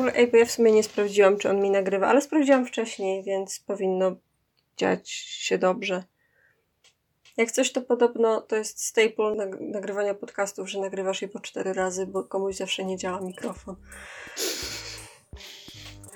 ogóle, 0.00 0.26
bo 0.26 0.36
ja 0.36 0.44
w 0.44 0.50
sumie 0.50 0.72
nie 0.72 0.82
sprawdziłam, 0.82 1.38
czy 1.38 1.50
on 1.50 1.60
mi 1.60 1.70
nagrywa, 1.70 2.06
ale 2.06 2.20
sprawdziłam 2.20 2.66
wcześniej, 2.66 3.22
więc 3.22 3.60
powinno 3.60 4.16
dziać 4.76 5.10
się 5.10 5.58
dobrze. 5.58 6.04
Jak 7.36 7.50
coś, 7.50 7.72
to 7.72 7.80
podobno 7.80 8.40
to 8.40 8.56
jest 8.56 8.84
staple 8.84 9.48
nagrywania 9.60 10.14
podcastów, 10.14 10.70
że 10.70 10.80
nagrywasz 10.80 11.22
je 11.22 11.28
po 11.28 11.40
cztery 11.40 11.72
razy, 11.72 12.06
bo 12.06 12.24
komuś 12.24 12.56
zawsze 12.56 12.84
nie 12.84 12.96
działa 12.96 13.20
mikrofon. 13.20 13.76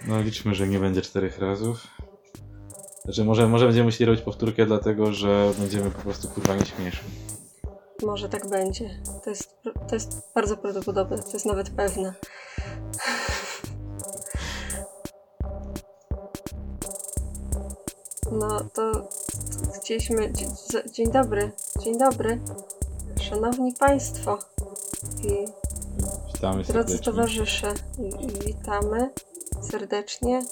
No 0.07 0.23
liczmy, 0.23 0.55
że 0.55 0.69
nie 0.69 0.79
będzie 0.79 1.03
czterech 1.03 1.39
razów. 1.39 1.87
Znaczy 3.05 3.25
może, 3.25 3.48
może 3.48 3.66
będziemy 3.66 3.85
musieli 3.85 4.05
robić 4.05 4.25
powtórkę, 4.25 4.66
dlatego 4.66 5.12
że 5.12 5.53
będziemy 5.59 5.91
po 5.91 6.03
prostu 6.03 6.29
kurwa 6.29 6.55
nieśmieszni. 6.55 7.11
Może 8.03 8.29
tak 8.29 8.51
będzie. 8.51 8.91
To 9.25 9.30
jest, 9.30 9.57
to 9.89 9.95
jest 9.95 10.32
bardzo 10.35 10.57
prawdopodobne, 10.57 11.19
to 11.19 11.32
jest 11.32 11.46
nawet 11.46 11.71
pewne. 11.71 12.14
No 18.38 18.61
to 18.74 19.08
chcieliśmy. 19.76 20.32
Dzień 20.93 21.12
dobry, 21.12 21.50
dzień 21.82 21.98
dobry. 21.98 22.40
Szanowni 23.20 23.72
Państwo 23.72 24.38
i 25.22 25.44
Witamy 26.34 26.62
drodzy 26.62 26.98
towarzysze, 26.98 27.74
witamy 28.46 29.10
serdecznie 29.70 30.43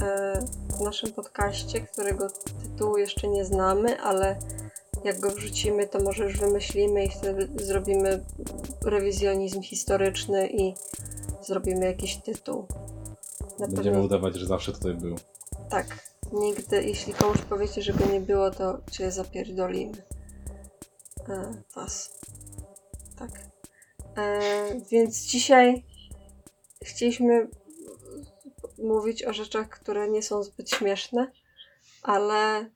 e, 0.00 0.40
w 0.78 0.80
naszym 0.80 1.12
podcaście, 1.12 1.80
którego 1.80 2.28
tytułu 2.62 2.98
jeszcze 2.98 3.28
nie 3.28 3.44
znamy, 3.44 4.00
ale 4.00 4.38
jak 5.04 5.20
go 5.20 5.30
wrzucimy, 5.30 5.86
to 5.86 6.02
może 6.02 6.24
już 6.24 6.38
wymyślimy 6.38 7.04
i 7.04 7.10
wtedy 7.10 7.64
zrobimy 7.64 8.24
rewizjonizm 8.84 9.62
historyczny 9.62 10.48
i 10.48 10.74
zrobimy 11.42 11.86
jakiś 11.86 12.16
tytuł. 12.16 12.66
Na 13.58 13.66
Będziemy 13.66 13.84
pewno... 13.84 14.02
udawać, 14.02 14.36
że 14.36 14.46
zawsze 14.46 14.72
tutaj 14.72 14.94
był. 14.94 15.16
Tak. 15.70 16.09
Nigdy, 16.32 16.84
jeśli 16.84 17.14
komuś 17.14 17.38
powiecie, 17.38 17.82
że 17.82 17.92
go 17.92 18.06
nie 18.06 18.20
było, 18.20 18.50
to 18.50 18.80
cię 18.90 19.10
zapierdolimy. 19.10 20.02
E, 21.28 21.62
was. 21.74 22.20
Tak. 23.18 23.30
E, 24.16 24.40
więc 24.90 25.22
dzisiaj 25.22 25.84
chcieliśmy 26.84 27.48
mówić 28.78 29.24
o 29.24 29.32
rzeczach, 29.32 29.68
które 29.68 30.10
nie 30.10 30.22
są 30.22 30.42
zbyt 30.42 30.70
śmieszne, 30.70 31.32
ale 32.02 32.70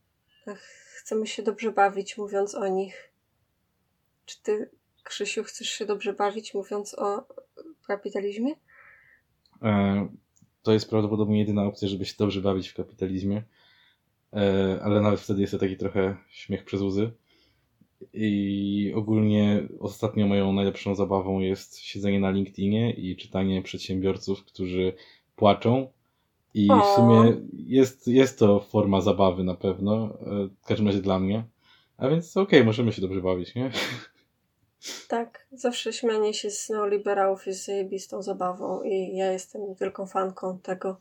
chcemy 0.96 1.26
się 1.26 1.42
dobrze 1.42 1.72
bawić, 1.72 2.18
mówiąc 2.18 2.54
o 2.54 2.68
nich. 2.68 3.12
Czy 4.24 4.42
ty, 4.42 4.70
Krzysiu, 5.02 5.44
chcesz 5.44 5.68
się 5.68 5.86
dobrze 5.86 6.12
bawić, 6.12 6.54
mówiąc 6.54 6.94
o 6.94 7.26
kapitalizmie? 7.86 8.54
E, 9.62 10.08
to 10.64 10.72
jest 10.72 10.90
prawdopodobnie 10.90 11.38
jedyna 11.38 11.64
opcja, 11.64 11.88
żeby 11.88 12.04
się 12.04 12.14
dobrze 12.18 12.40
bawić 12.40 12.68
w 12.68 12.74
kapitalizmie. 12.74 13.42
E, 14.32 14.78
ale 14.82 15.00
nawet 15.00 15.20
wtedy 15.20 15.40
jest 15.40 15.50
to 15.50 15.58
taki 15.58 15.76
trochę 15.76 16.16
śmiech 16.28 16.64
przez 16.64 16.80
łzy. 16.80 17.10
I 18.12 18.92
ogólnie 18.96 19.68
ostatnio 19.80 20.26
moją 20.26 20.52
najlepszą 20.52 20.94
zabawą 20.94 21.40
jest 21.40 21.78
siedzenie 21.78 22.20
na 22.20 22.30
LinkedInie 22.30 22.92
i 22.92 23.16
czytanie 23.16 23.62
przedsiębiorców, 23.62 24.44
którzy 24.44 24.92
płaczą 25.36 25.88
i 26.54 26.68
w 26.68 26.96
sumie 26.96 27.36
jest, 27.52 28.08
jest 28.08 28.38
to 28.38 28.60
forma 28.60 29.00
zabawy 29.00 29.44
na 29.44 29.54
pewno, 29.54 30.04
e, 30.04 30.48
w 30.62 30.66
każdym 30.66 30.86
razie 30.86 31.00
dla 31.00 31.18
mnie. 31.18 31.44
A 31.96 32.08
więc 32.08 32.36
okej, 32.36 32.58
okay, 32.58 32.66
możemy 32.66 32.92
się 32.92 33.02
dobrze 33.02 33.20
bawić, 33.20 33.54
nie? 33.54 33.70
Tak, 35.08 35.46
zawsze 35.52 35.92
śmianie 35.92 36.34
się 36.34 36.50
z 36.50 36.68
neoliberałów 36.68 37.46
jest 37.46 37.64
zajebistą 37.64 38.22
zabawą 38.22 38.82
i 38.82 39.16
ja 39.16 39.32
jestem 39.32 39.74
wielką 39.74 40.06
fanką 40.06 40.58
tego. 40.58 41.00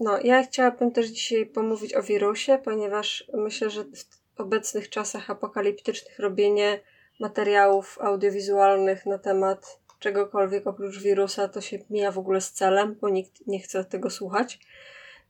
No, 0.00 0.18
ja 0.24 0.42
chciałabym 0.42 0.92
też 0.92 1.06
dzisiaj 1.06 1.46
pomówić 1.46 1.94
o 1.94 2.02
wirusie, 2.02 2.58
ponieważ 2.64 3.30
myślę, 3.34 3.70
że 3.70 3.84
w 3.84 4.40
obecnych 4.40 4.88
czasach 4.90 5.30
apokaliptycznych 5.30 6.18
robienie 6.18 6.80
materiałów 7.20 7.98
audiowizualnych 8.00 9.06
na 9.06 9.18
temat 9.18 9.80
czegokolwiek 9.98 10.66
oprócz 10.66 10.98
wirusa, 10.98 11.48
to 11.48 11.60
się 11.60 11.78
mija 11.90 12.12
w 12.12 12.18
ogóle 12.18 12.40
z 12.40 12.52
celem, 12.52 12.94
bo 13.00 13.08
nikt 13.08 13.46
nie 13.46 13.60
chce 13.60 13.84
tego 13.84 14.10
słuchać. 14.10 14.58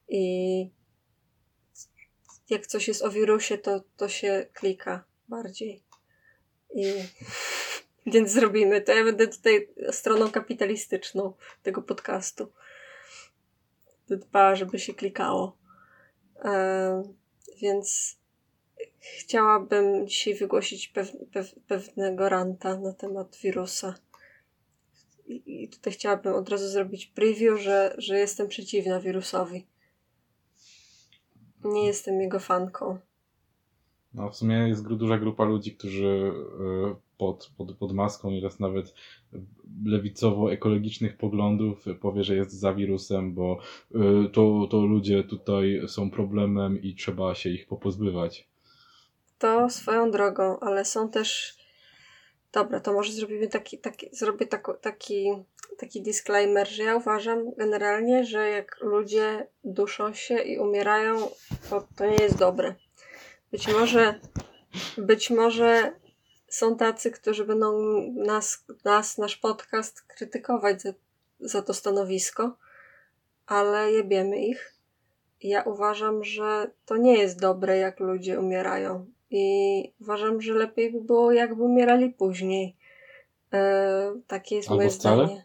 I 0.09 0.71
jak 2.51 2.67
coś 2.67 2.89
jest 2.89 3.03
o 3.03 3.11
wirusie, 3.11 3.59
to, 3.59 3.81
to 3.97 4.09
się 4.09 4.47
klika 4.53 5.05
bardziej. 5.29 5.84
I 6.75 6.85
więc 8.07 8.31
zrobimy 8.31 8.81
to. 8.81 8.93
Ja 8.93 9.05
będę 9.05 9.29
tutaj 9.29 9.69
stroną 9.91 10.31
kapitalistyczną 10.31 11.33
tego 11.63 11.83
podcastu. 11.83 12.53
Dbała, 14.09 14.55
żeby 14.55 14.79
się 14.79 14.95
klikało. 14.95 15.57
E, 16.45 17.03
więc 17.61 18.17
chciałabym 19.19 20.09
dzisiaj 20.09 20.35
wygłosić 20.35 20.89
pew, 20.89 21.13
pew, 21.33 21.55
pewnego 21.69 22.29
ranta 22.29 22.77
na 22.77 22.93
temat 22.93 23.37
wirusa 23.43 23.95
i 25.27 25.69
tutaj 25.69 25.93
chciałabym 25.93 26.35
od 26.35 26.49
razu 26.49 26.69
zrobić 26.69 27.07
preview, 27.07 27.61
że, 27.61 27.95
że 27.99 28.19
jestem 28.19 28.49
przeciwna 28.49 29.01
wirusowi. 29.01 29.67
Nie 31.65 31.87
jestem 31.87 32.21
jego 32.21 32.41
fanką. 32.41 32.99
No, 34.15 34.31
w 34.31 34.37
sumie 34.37 34.57
jest 34.57 34.89
duża 34.89 35.19
grupa 35.19 35.45
ludzi, 35.45 35.77
którzy 35.77 36.33
e, 36.61 36.95
pod, 37.19 37.51
pod, 37.57 37.77
pod 37.77 37.93
maską 37.93 38.31
nieraz 38.31 38.61
nawet 38.61 38.95
lewicowo-ekologicznych 39.87 41.17
poglądów 41.17 41.85
powie, 42.01 42.25
że 42.25 42.37
jest 42.37 42.53
za 42.53 42.75
wirusem, 42.75 43.35
bo 43.35 43.59
e, 43.95 43.99
to, 44.33 44.69
to 44.71 44.87
ludzie 44.87 45.25
tutaj 45.25 45.83
są 45.89 46.11
problemem 46.11 46.83
i 46.83 46.95
trzeba 46.95 47.35
się 47.35 47.51
ich 47.51 47.67
popozbywać. 47.67 48.49
To 49.39 49.71
swoją 49.71 50.11
drogą, 50.11 50.61
ale 50.61 50.85
są 50.85 51.11
też 51.11 51.59
Dobra, 52.55 52.81
to 52.81 52.93
może 52.93 53.13
zrobimy 53.13 53.49
taki, 53.49 53.79
taki 53.79 54.09
zrobię 54.13 54.47
taki, 54.47 54.73
taki, 54.81 55.33
taki 55.79 56.03
disclaimer, 56.03 56.69
że 56.69 56.83
ja 56.83 56.97
uważam 56.97 57.55
generalnie, 57.55 58.25
że 58.25 58.49
jak 58.49 58.81
ludzie 58.81 59.47
duszą 59.65 60.15
się 60.15 60.39
i 60.39 60.59
umierają, 60.59 61.29
to, 61.71 61.89
to 61.97 62.07
nie 62.07 62.17
jest 62.17 62.39
dobre. 62.39 62.75
Być 63.55 63.69
może, 63.69 64.15
być 64.99 65.31
może 65.31 65.93
są 66.49 66.77
tacy, 66.77 67.11
którzy 67.11 67.45
będą 67.45 67.73
nas, 68.13 68.65
nas 68.85 69.19
nasz 69.19 69.37
podcast 69.37 70.03
krytykować 70.03 70.83
za, 70.83 70.93
za 71.41 71.63
to 71.63 71.75
stanowisko, 71.75 72.57
ale 73.47 73.93
jebiemy 73.93 74.47
ich. 74.47 74.75
Ja 75.43 75.63
uważam, 75.63 76.25
że 76.25 76.71
to 76.87 76.97
nie 76.97 77.19
jest 77.19 77.41
dobre, 77.41 77.77
jak 77.79 78.01
ludzie 78.01 78.41
umierają. 78.41 79.07
I 79.31 79.93
uważam, 80.01 80.41
że 80.41 80.55
lepiej 80.55 80.93
by 80.93 81.01
było, 81.01 81.33
jakby 81.33 81.63
umierali 81.63 82.11
później. 82.11 82.77
E, 83.53 84.15
takie 84.27 84.57
jest 84.57 84.69
Albo 84.69 84.77
moje 84.77 84.91
wcale? 84.91 85.27
zdanie. 85.27 85.45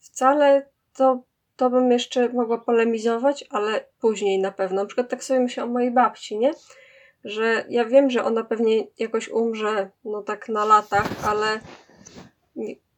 Wcale 0.00 0.66
to, 0.96 1.22
to 1.56 1.70
bym 1.70 1.92
jeszcze 1.92 2.28
mogła 2.28 2.58
polemizować, 2.58 3.44
ale 3.50 3.84
później 4.00 4.38
na 4.38 4.52
pewno. 4.52 4.82
Na 4.82 4.86
przykład 4.86 5.08
tak 5.08 5.24
sobie 5.24 5.40
myślę 5.40 5.64
o 5.64 5.66
mojej 5.66 5.90
babci, 5.90 6.38
nie? 6.38 6.52
Że 7.26 7.64
ja 7.68 7.84
wiem, 7.84 8.10
że 8.10 8.24
ona 8.24 8.44
pewnie 8.44 8.86
jakoś 8.98 9.28
umrze, 9.28 9.90
no 10.04 10.22
tak 10.22 10.48
na 10.48 10.64
latach, 10.64 11.08
ale 11.24 11.60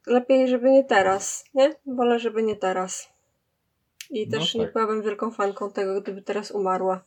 lepiej, 0.07 0.47
żeby 0.47 0.71
nie 0.71 0.83
teraz, 0.83 1.45
nie? 1.53 1.75
Wolę, 1.85 2.19
żeby 2.19 2.43
nie 2.43 2.55
teraz. 2.55 3.09
I 4.09 4.27
no 4.27 4.37
też 4.37 4.53
tak. 4.53 4.61
nie 4.61 4.67
byłabym 4.67 5.01
wielką 5.01 5.31
fanką 5.31 5.71
tego, 5.71 6.01
gdyby 6.01 6.21
teraz 6.21 6.51
umarła. 6.51 7.03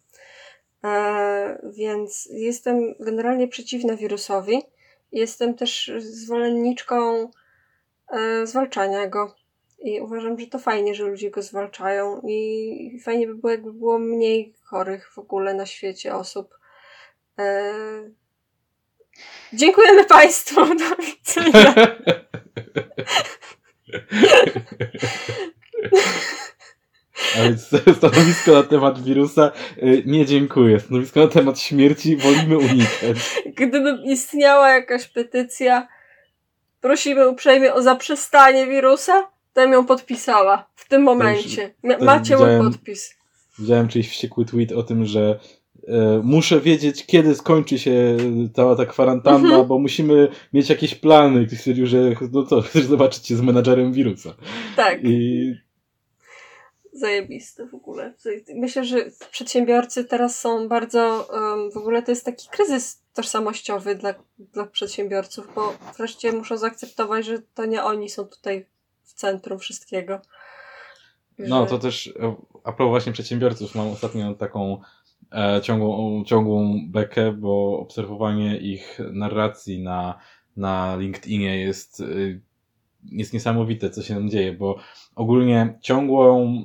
E, 0.84 1.70
więc 1.76 2.28
jestem 2.32 2.94
generalnie 3.00 3.48
przeciwna 3.48 3.96
wirusowi. 3.96 4.62
Jestem 5.12 5.54
też 5.54 5.92
zwolenniczką 5.98 7.30
e, 8.08 8.46
zwalczania 8.46 9.06
go. 9.08 9.34
I 9.78 10.00
uważam, 10.00 10.38
że 10.38 10.46
to 10.46 10.58
fajnie, 10.58 10.94
że 10.94 11.04
ludzie 11.04 11.30
go 11.30 11.42
zwalczają. 11.42 12.20
I 12.28 13.00
fajnie 13.04 13.26
by 13.26 13.34
było, 13.34 13.50
jakby 13.50 13.72
było 13.72 13.98
mniej 13.98 14.54
chorych 14.64 15.12
w 15.12 15.18
ogóle 15.18 15.54
na 15.54 15.66
świecie 15.66 16.14
osób. 16.14 16.61
E, 17.38 17.74
dziękujemy 19.52 20.04
Państwu. 20.04 20.60
Do 20.74 20.96
widzenia. 20.96 21.74
A 27.38 27.42
więc 27.42 27.68
stanowisko 27.96 28.52
na 28.52 28.62
temat 28.62 29.02
wirusa 29.04 29.52
y, 29.78 30.02
nie 30.06 30.26
dziękuję. 30.26 30.80
Stanowisko 30.80 31.20
na 31.20 31.28
temat 31.28 31.60
śmierci 31.60 32.16
wolimy 32.16 32.58
unikać. 32.58 33.42
Gdyby 33.56 33.98
istniała 34.04 34.70
jakaś 34.70 35.08
petycja, 35.08 35.88
prosimy 36.80 37.28
uprzejmie 37.28 37.74
o 37.74 37.82
zaprzestanie 37.82 38.66
wirusa, 38.66 39.22
to 39.52 39.60
bym 39.60 39.72
ją 39.72 39.86
podpisała 39.86 40.70
w 40.74 40.88
tym 40.88 41.02
momencie. 41.02 41.74
Macie 42.00 42.36
mój 42.36 42.58
podpis. 42.58 43.14
Widziałem 43.58 43.88
czyjś 43.88 44.08
wściekły 44.08 44.44
tweet 44.44 44.72
o 44.72 44.82
tym, 44.82 45.04
że 45.04 45.20
e, 45.30 45.38
muszę 46.22 46.60
wiedzieć, 46.60 47.06
kiedy 47.06 47.34
skończy 47.34 47.78
się 47.78 48.16
cała 48.54 48.76
ta 48.76 48.86
kwarantanna, 48.86 49.48
mhm. 49.48 49.66
bo 49.66 49.78
musimy 49.78 50.28
mieć 50.52 50.70
jakieś 50.70 50.94
plany. 50.94 51.46
Ktoś 51.46 51.58
stwierdził, 51.58 51.86
że 51.86 52.14
no 52.32 52.46
co, 52.46 52.60
chcesz 52.60 52.84
zobaczyć 52.84 53.26
się 53.26 53.36
z 53.36 53.40
menadżerem 53.40 53.92
wirusa. 53.92 54.34
Tak. 54.76 55.00
I... 55.04 55.54
Zajebiste 56.92 57.66
w 57.66 57.74
ogóle. 57.74 58.14
Myślę, 58.54 58.84
że 58.84 58.96
przedsiębiorcy 59.30 60.04
teraz 60.04 60.40
są 60.40 60.68
bardzo, 60.68 61.28
um, 61.32 61.70
w 61.70 61.76
ogóle 61.76 62.02
to 62.02 62.10
jest 62.10 62.24
taki 62.24 62.48
kryzys 62.48 63.02
tożsamościowy 63.14 63.94
dla, 63.94 64.14
dla 64.38 64.66
przedsiębiorców, 64.66 65.48
bo 65.54 65.74
wreszcie 65.98 66.32
muszą 66.32 66.56
zaakceptować, 66.56 67.26
że 67.26 67.38
to 67.54 67.64
nie 67.64 67.82
oni 67.82 68.08
są 68.08 68.24
tutaj 68.24 68.66
w 69.02 69.12
centrum 69.12 69.58
wszystkiego. 69.58 70.20
No, 71.38 71.66
to 71.66 71.78
też 71.78 72.06
e, 72.06 72.36
a 72.64 72.72
propos 72.72 72.90
właśnie 72.90 73.12
przedsiębiorców, 73.12 73.74
mam 73.74 73.88
ostatnio 73.88 74.34
taką 74.34 74.80
e, 74.80 74.82
ciągłą, 75.62 76.24
ciągłą 76.24 76.80
bekę, 76.88 77.32
bo 77.32 77.78
obserwowanie 77.78 78.56
ich 78.56 78.98
narracji 79.12 79.82
na, 79.82 80.18
na 80.56 80.96
LinkedInie 80.96 81.60
jest, 81.60 82.00
e, 82.00 82.04
jest 83.12 83.32
niesamowite, 83.32 83.90
co 83.90 84.02
się 84.02 84.14
tam 84.14 84.30
dzieje, 84.30 84.52
bo 84.52 84.78
ogólnie 85.14 85.78
ciągłą 85.80 86.64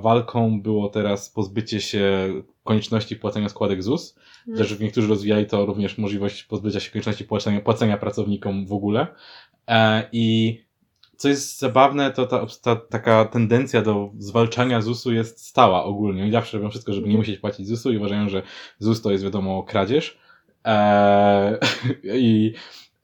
walką 0.00 0.62
było 0.62 0.88
teraz 0.88 1.30
pozbycie 1.30 1.80
się 1.80 2.28
konieczności 2.64 3.16
płacenia 3.16 3.48
składek 3.48 3.82
ZUS. 3.82 4.14
Hmm. 4.44 4.58
Też 4.58 4.80
niektórzy 4.80 5.08
rozwijali 5.08 5.46
to 5.46 5.66
również 5.66 5.98
możliwość 5.98 6.44
pozbycia 6.44 6.80
się 6.80 6.90
konieczności 6.90 7.24
płacenia, 7.24 7.60
płacenia 7.60 7.96
pracownikom 7.96 8.66
w 8.66 8.72
ogóle. 8.72 9.06
E, 9.68 10.08
I 10.12 10.58
co 11.22 11.28
jest 11.28 11.58
zabawne, 11.58 12.10
to 12.10 12.26
ta, 12.26 12.46
ta, 12.62 12.76
taka 12.76 13.24
tendencja 13.24 13.82
do 13.82 14.10
zwalczania 14.18 14.80
ZUS-u 14.80 15.12
jest 15.12 15.46
stała 15.46 15.84
ogólnie. 15.84 16.28
I 16.28 16.32
zawsze 16.32 16.56
robią 16.56 16.70
wszystko, 16.70 16.92
żeby 16.92 17.08
nie 17.08 17.16
musieć 17.16 17.38
płacić 17.38 17.66
ZUS-u 17.66 17.92
i 17.92 17.96
uważają, 17.96 18.28
że 18.28 18.42
ZUS 18.78 19.02
to 19.02 19.10
jest 19.10 19.24
wiadomo 19.24 19.62
kradzież. 19.62 20.18
Eee, 20.64 21.58
I 22.28 22.54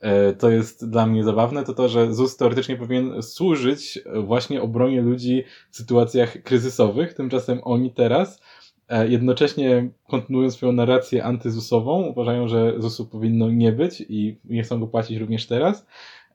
e, 0.00 0.32
to 0.32 0.50
jest 0.50 0.91
dla 0.91 1.06
mnie 1.06 1.25
zabawne, 1.25 1.65
to 1.65 1.75
to, 1.75 1.88
że 1.88 2.15
ZUS 2.15 2.37
teoretycznie 2.37 2.76
powinien 2.76 3.23
służyć 3.23 3.99
właśnie 4.25 4.62
obronie 4.62 5.00
ludzi 5.00 5.44
w 5.71 5.76
sytuacjach 5.76 6.43
kryzysowych. 6.43 7.14
Tymczasem 7.14 7.61
oni 7.64 7.91
teraz 7.91 8.43
e, 8.88 9.09
jednocześnie 9.09 9.91
kontynuują 10.09 10.50
swoją 10.50 10.73
narrację 10.73 11.25
antyzusową, 11.25 12.03
uważają, 12.03 12.49
że 12.49 12.75
ZUS-u 12.79 13.06
powinno 13.06 13.50
nie 13.50 13.73
być 13.73 14.05
i 14.09 14.38
nie 14.44 14.62
chcą 14.62 14.81
go 14.81 14.87
płacić 14.87 15.19
również 15.19 15.47
teraz, 15.47 15.87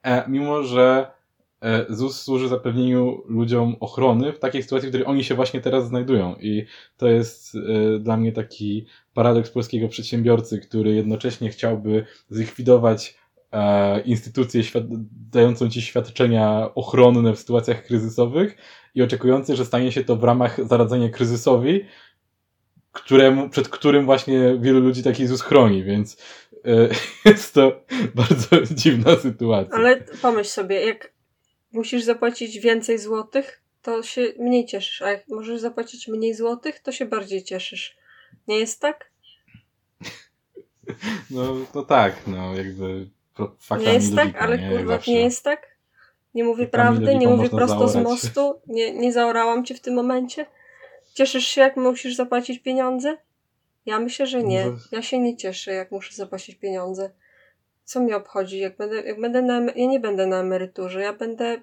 e, 0.03 0.29
mimo 0.29 0.63
że 0.63 1.07
ZUS 1.89 2.21
służy 2.21 2.47
zapewnieniu 2.47 3.21
ludziom 3.25 3.75
ochrony 3.79 4.33
w 4.33 4.39
takiej 4.39 4.63
sytuacji, 4.63 4.87
w 4.87 4.91
której 4.91 5.07
oni 5.07 5.23
się 5.23 5.35
właśnie 5.35 5.61
teraz 5.61 5.87
znajdują. 5.87 6.35
I 6.35 6.65
to 6.97 7.07
jest 7.07 7.55
e, 7.55 7.99
dla 7.99 8.17
mnie 8.17 8.31
taki 8.31 8.85
paradoks 9.13 9.49
polskiego 9.49 9.87
przedsiębiorcy, 9.87 10.59
który 10.59 10.95
jednocześnie 10.95 11.49
chciałby 11.49 12.05
zlikwidować 12.29 13.17
e, 13.51 14.01
instytucję 14.01 14.63
dającą 15.31 15.69
ci 15.69 15.81
świadczenia 15.81 16.69
ochronne 16.75 17.33
w 17.33 17.39
sytuacjach 17.39 17.85
kryzysowych 17.85 18.57
i 18.95 19.01
oczekujący, 19.01 19.55
że 19.55 19.65
stanie 19.65 19.91
się 19.91 20.03
to 20.03 20.15
w 20.15 20.23
ramach 20.23 20.67
zaradzenia 20.67 21.09
kryzysowi, 21.09 21.85
któremu, 22.91 23.49
przed 23.49 23.69
którym 23.69 24.05
właśnie 24.05 24.57
wielu 24.59 24.79
ludzi 24.79 25.03
taki 25.03 25.27
ZUS 25.27 25.41
chroni, 25.41 25.83
więc 25.83 26.17
jest 27.25 27.53
to 27.53 27.81
bardzo 28.15 28.61
dziwna 28.75 29.15
sytuacja. 29.15 29.75
Ale 29.75 30.03
pomyśl 30.21 30.49
sobie, 30.49 30.85
jak 30.85 31.12
musisz 31.73 32.03
zapłacić 32.03 32.59
więcej 32.59 32.99
złotych, 32.99 33.61
to 33.81 34.03
się 34.03 34.33
mniej 34.39 34.65
cieszysz, 34.65 35.01
a 35.01 35.11
jak 35.11 35.27
możesz 35.27 35.59
zapłacić 35.59 36.07
mniej 36.07 36.33
złotych, 36.33 36.79
to 36.79 36.91
się 36.91 37.05
bardziej 37.05 37.43
cieszysz. 37.43 37.97
Nie 38.47 38.59
jest 38.59 38.81
tak? 38.81 39.11
No 41.29 41.55
to 41.73 41.83
tak, 41.83 42.27
no 42.27 42.55
jakby 42.55 43.09
faktami 43.59 43.85
Nie 43.85 43.93
jest 43.93 44.15
tak, 44.15 44.35
ale 44.35 44.57
nie, 44.57 44.69
kurwa, 44.69 44.99
nie 45.07 45.21
jest 45.21 45.43
tak? 45.43 45.73
Nie 46.33 46.43
mówię 46.43 46.67
prawdy, 46.67 47.15
nie 47.15 47.27
mówię 47.27 47.49
prosto 47.49 47.87
zaorać. 47.87 47.91
z 47.91 48.23
mostu, 48.23 48.61
nie, 48.67 48.93
nie 48.93 49.13
zaorałam 49.13 49.65
cię 49.65 49.75
w 49.75 49.81
tym 49.81 49.93
momencie. 49.93 50.45
Cieszysz 51.13 51.47
się, 51.47 51.61
jak 51.61 51.77
musisz 51.77 52.15
zapłacić 52.15 52.59
pieniądze? 52.59 53.17
Ja 53.85 53.99
myślę, 53.99 54.27
że 54.27 54.43
nie. 54.43 54.65
No 54.65 54.77
ja 54.91 55.01
się 55.01 55.19
nie 55.19 55.37
cieszę, 55.37 55.73
jak 55.73 55.91
muszę 55.91 56.13
zapłacić 56.13 56.55
pieniądze 56.55 57.11
co 57.83 57.99
mnie 57.99 58.15
obchodzi, 58.15 58.59
jak 58.59 58.77
będę, 58.77 59.01
jak 59.01 59.21
będę 59.21 59.41
na, 59.41 59.59
ja 59.75 59.87
nie 59.87 59.99
będę 59.99 60.27
na 60.27 60.39
emeryturze, 60.39 61.01
ja 61.01 61.13
będę 61.13 61.61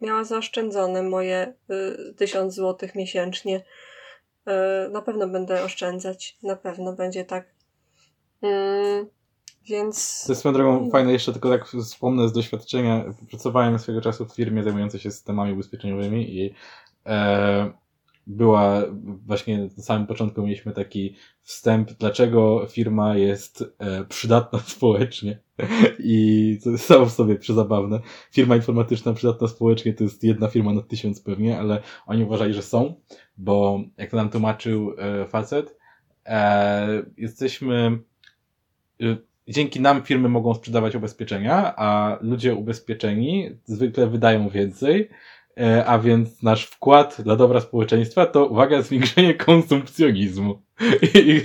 miała 0.00 0.24
zaoszczędzone 0.24 1.02
moje 1.02 1.54
y, 1.70 2.14
tysiąc 2.14 2.54
złotych 2.54 2.94
miesięcznie. 2.94 3.56
Y, 3.56 4.90
na 4.90 5.02
pewno 5.02 5.28
będę 5.28 5.62
oszczędzać, 5.62 6.38
na 6.42 6.56
pewno 6.56 6.92
będzie 6.92 7.24
tak. 7.24 7.44
Y, 8.44 9.06
więc. 9.64 10.24
To 10.26 10.32
jest 10.32 10.40
swoją 10.40 10.52
drogą 10.52 10.90
fajne, 10.90 11.12
jeszcze 11.12 11.32
tylko 11.32 11.50
tak 11.50 11.66
wspomnę 11.66 12.28
z 12.28 12.32
doświadczenia. 12.32 13.04
Pracowałem 13.30 13.78
swego 13.78 14.00
czasu 14.00 14.26
w 14.26 14.34
firmie 14.34 14.64
zajmującej 14.64 15.00
się 15.00 15.10
systemami 15.10 15.52
ubezpieczeniowymi 15.52 16.36
i 16.36 16.54
e, 17.06 17.72
była 18.26 18.82
właśnie 19.26 19.58
na 19.76 19.82
samym 19.82 20.06
początku 20.06 20.42
mieliśmy 20.42 20.72
taki 20.72 21.14
wstęp, 21.42 21.92
dlaczego 21.92 22.66
firma 22.70 23.16
jest 23.16 23.64
e, 23.78 24.04
przydatna 24.04 24.58
społecznie 24.76 25.38
i 25.98 26.58
to 26.64 26.70
jest 26.70 26.84
samo 26.84 27.06
w 27.06 27.12
sobie 27.12 27.36
przezabawne. 27.36 28.00
Firma 28.30 28.56
informatyczna 28.56 29.12
przydatna 29.12 29.48
społecznie 29.48 29.94
to 29.94 30.04
jest 30.04 30.24
jedna 30.24 30.48
firma 30.48 30.72
na 30.72 30.82
tysiąc 30.82 31.20
pewnie, 31.20 31.58
ale 31.58 31.82
oni 32.06 32.24
uważali, 32.24 32.54
że 32.54 32.62
są, 32.62 32.94
bo 33.36 33.80
jak 33.96 34.10
to 34.10 34.16
nam 34.16 34.30
tłumaczył 34.30 34.94
e, 34.98 35.26
facet, 35.26 35.78
e, 36.26 37.02
jesteśmy 37.16 37.98
dzięki 39.48 39.80
nam 39.80 40.02
firmy 40.02 40.28
mogą 40.28 40.54
sprzedawać 40.54 40.94
ubezpieczenia, 40.94 41.74
a 41.76 42.18
ludzie 42.20 42.54
ubezpieczeni 42.54 43.50
zwykle 43.64 44.06
wydają 44.06 44.48
więcej, 44.48 45.08
a 45.86 45.98
więc 45.98 46.42
nasz 46.42 46.64
wkład 46.64 47.16
dla 47.22 47.36
dobra 47.36 47.60
społeczeństwa 47.60 48.26
to, 48.26 48.46
uwaga, 48.46 48.82
zwiększenie 48.82 49.34
konsumpcjonizmu. 49.34 50.62
I, 51.14 51.42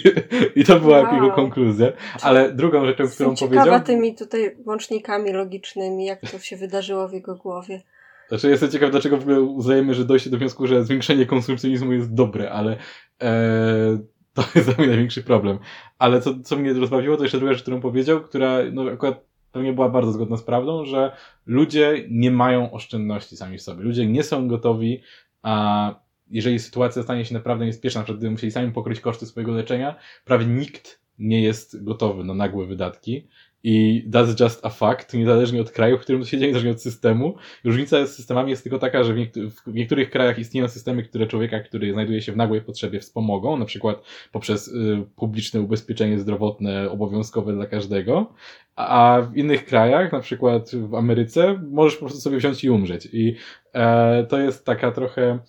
i 0.55 0.63
to 0.63 0.79
była 0.79 1.01
wow. 1.01 1.13
jego 1.13 1.31
konkluzja. 1.31 1.91
Ale 2.21 2.53
drugą 2.53 2.85
rzeczą, 2.85 3.03
Jestem 3.03 3.35
którą 3.35 3.47
powiedział... 3.47 3.65
ciekawa 3.65 3.83
tymi 3.83 4.15
tutaj 4.15 4.57
łącznikami 4.65 5.31
logicznymi, 5.31 6.05
jak 6.05 6.31
to 6.31 6.39
się 6.39 6.57
wydarzyło 6.57 7.07
w 7.07 7.13
jego 7.13 7.35
głowie. 7.35 7.81
Znaczy, 8.29 8.49
jestem 8.49 8.71
ciekaw, 8.71 8.91
dlaczego 8.91 9.17
w 9.17 9.21
ogóle 9.21 9.41
uznajemy, 9.41 9.93
że 9.93 10.05
dojście 10.05 10.29
do 10.29 10.37
wniosku, 10.37 10.67
że 10.67 10.83
zwiększenie 10.83 11.25
konsumpcjonizmu 11.25 11.93
jest 11.93 12.13
dobre, 12.13 12.51
ale 12.51 12.77
e, 13.21 13.99
to 14.33 14.43
jest 14.55 14.67
dla 14.67 14.77
mnie 14.77 14.87
największy 14.87 15.23
problem. 15.23 15.59
Ale 15.99 16.21
co, 16.21 16.39
co 16.43 16.55
mnie 16.55 16.73
rozbawiło, 16.73 17.17
to 17.17 17.23
jeszcze 17.23 17.37
druga 17.37 17.53
rzecz, 17.53 17.61
którą 17.61 17.81
powiedział, 17.81 18.21
która 18.21 18.57
no, 18.71 18.91
akurat 18.91 19.25
pewnie 19.55 19.73
była 19.73 19.89
bardzo 19.89 20.11
zgodna 20.11 20.37
z 20.37 20.43
prawdą, 20.43 20.85
że 20.85 21.11
ludzie 21.45 22.05
nie 22.09 22.31
mają 22.31 22.71
oszczędności 22.71 23.37
sami 23.37 23.57
w 23.57 23.61
sobie. 23.61 23.83
Ludzie 23.83 24.07
nie 24.07 24.23
są 24.23 24.47
gotowi, 24.47 25.01
a 25.41 25.95
jeżeli 26.31 26.59
sytuacja 26.59 27.03
stanie 27.03 27.25
się 27.25 27.33
naprawdę 27.33 27.65
niezpieczna, 27.65 28.01
na 28.01 28.03
przykład 28.03 28.19
gdyby 28.19 28.31
musieli 28.31 28.51
sami 28.51 28.71
pokryć 28.71 28.99
koszty 28.99 29.25
swojego 29.25 29.51
leczenia, 29.51 29.95
prawie 30.25 30.45
nikt 30.45 31.01
nie 31.19 31.41
jest 31.41 31.83
gotowy 31.83 32.23
na 32.23 32.33
nagłe 32.33 32.65
wydatki 32.65 33.27
i 33.67 34.05
that's 34.09 34.39
just 34.39 34.65
a 34.65 34.69
fact, 34.69 35.13
niezależnie 35.13 35.61
od 35.61 35.71
kraju, 35.71 35.97
w 35.97 36.01
którym 36.01 36.21
to 36.21 36.27
się 36.27 36.37
dzieje, 36.37 36.47
niezależnie 36.47 36.71
od 36.71 36.81
systemu. 36.81 37.35
Różnica 37.63 38.05
z 38.05 38.15
systemami 38.15 38.49
jest 38.49 38.63
tylko 38.63 38.79
taka, 38.79 39.03
że 39.03 39.13
w, 39.13 39.17
niektó 39.17 39.39
w 39.65 39.73
niektórych 39.73 40.09
krajach 40.09 40.39
istnieją 40.39 40.67
systemy, 40.67 41.03
które 41.03 41.27
człowieka, 41.27 41.59
który 41.59 41.93
znajduje 41.93 42.21
się 42.21 42.31
w 42.31 42.37
nagłej 42.37 42.61
potrzebie 42.61 42.99
wspomogą, 42.99 43.57
na 43.57 43.65
przykład 43.65 44.03
poprzez 44.31 44.67
y, 44.67 45.05
publiczne 45.15 45.61
ubezpieczenie 45.61 46.19
zdrowotne 46.19 46.91
obowiązkowe 46.91 47.53
dla 47.53 47.65
każdego, 47.65 48.33
a 48.75 49.21
w 49.31 49.37
innych 49.37 49.65
krajach, 49.65 50.11
na 50.11 50.19
przykład 50.19 50.71
w 50.75 50.95
Ameryce, 50.95 51.59
możesz 51.71 51.93
po 51.95 52.05
prostu 52.05 52.21
sobie 52.21 52.37
wziąć 52.37 52.63
i 52.63 52.69
umrzeć. 52.69 53.07
I 53.13 53.35
e, 53.73 54.23
to 54.23 54.39
jest 54.39 54.65
taka 54.65 54.91
trochę 54.91 55.39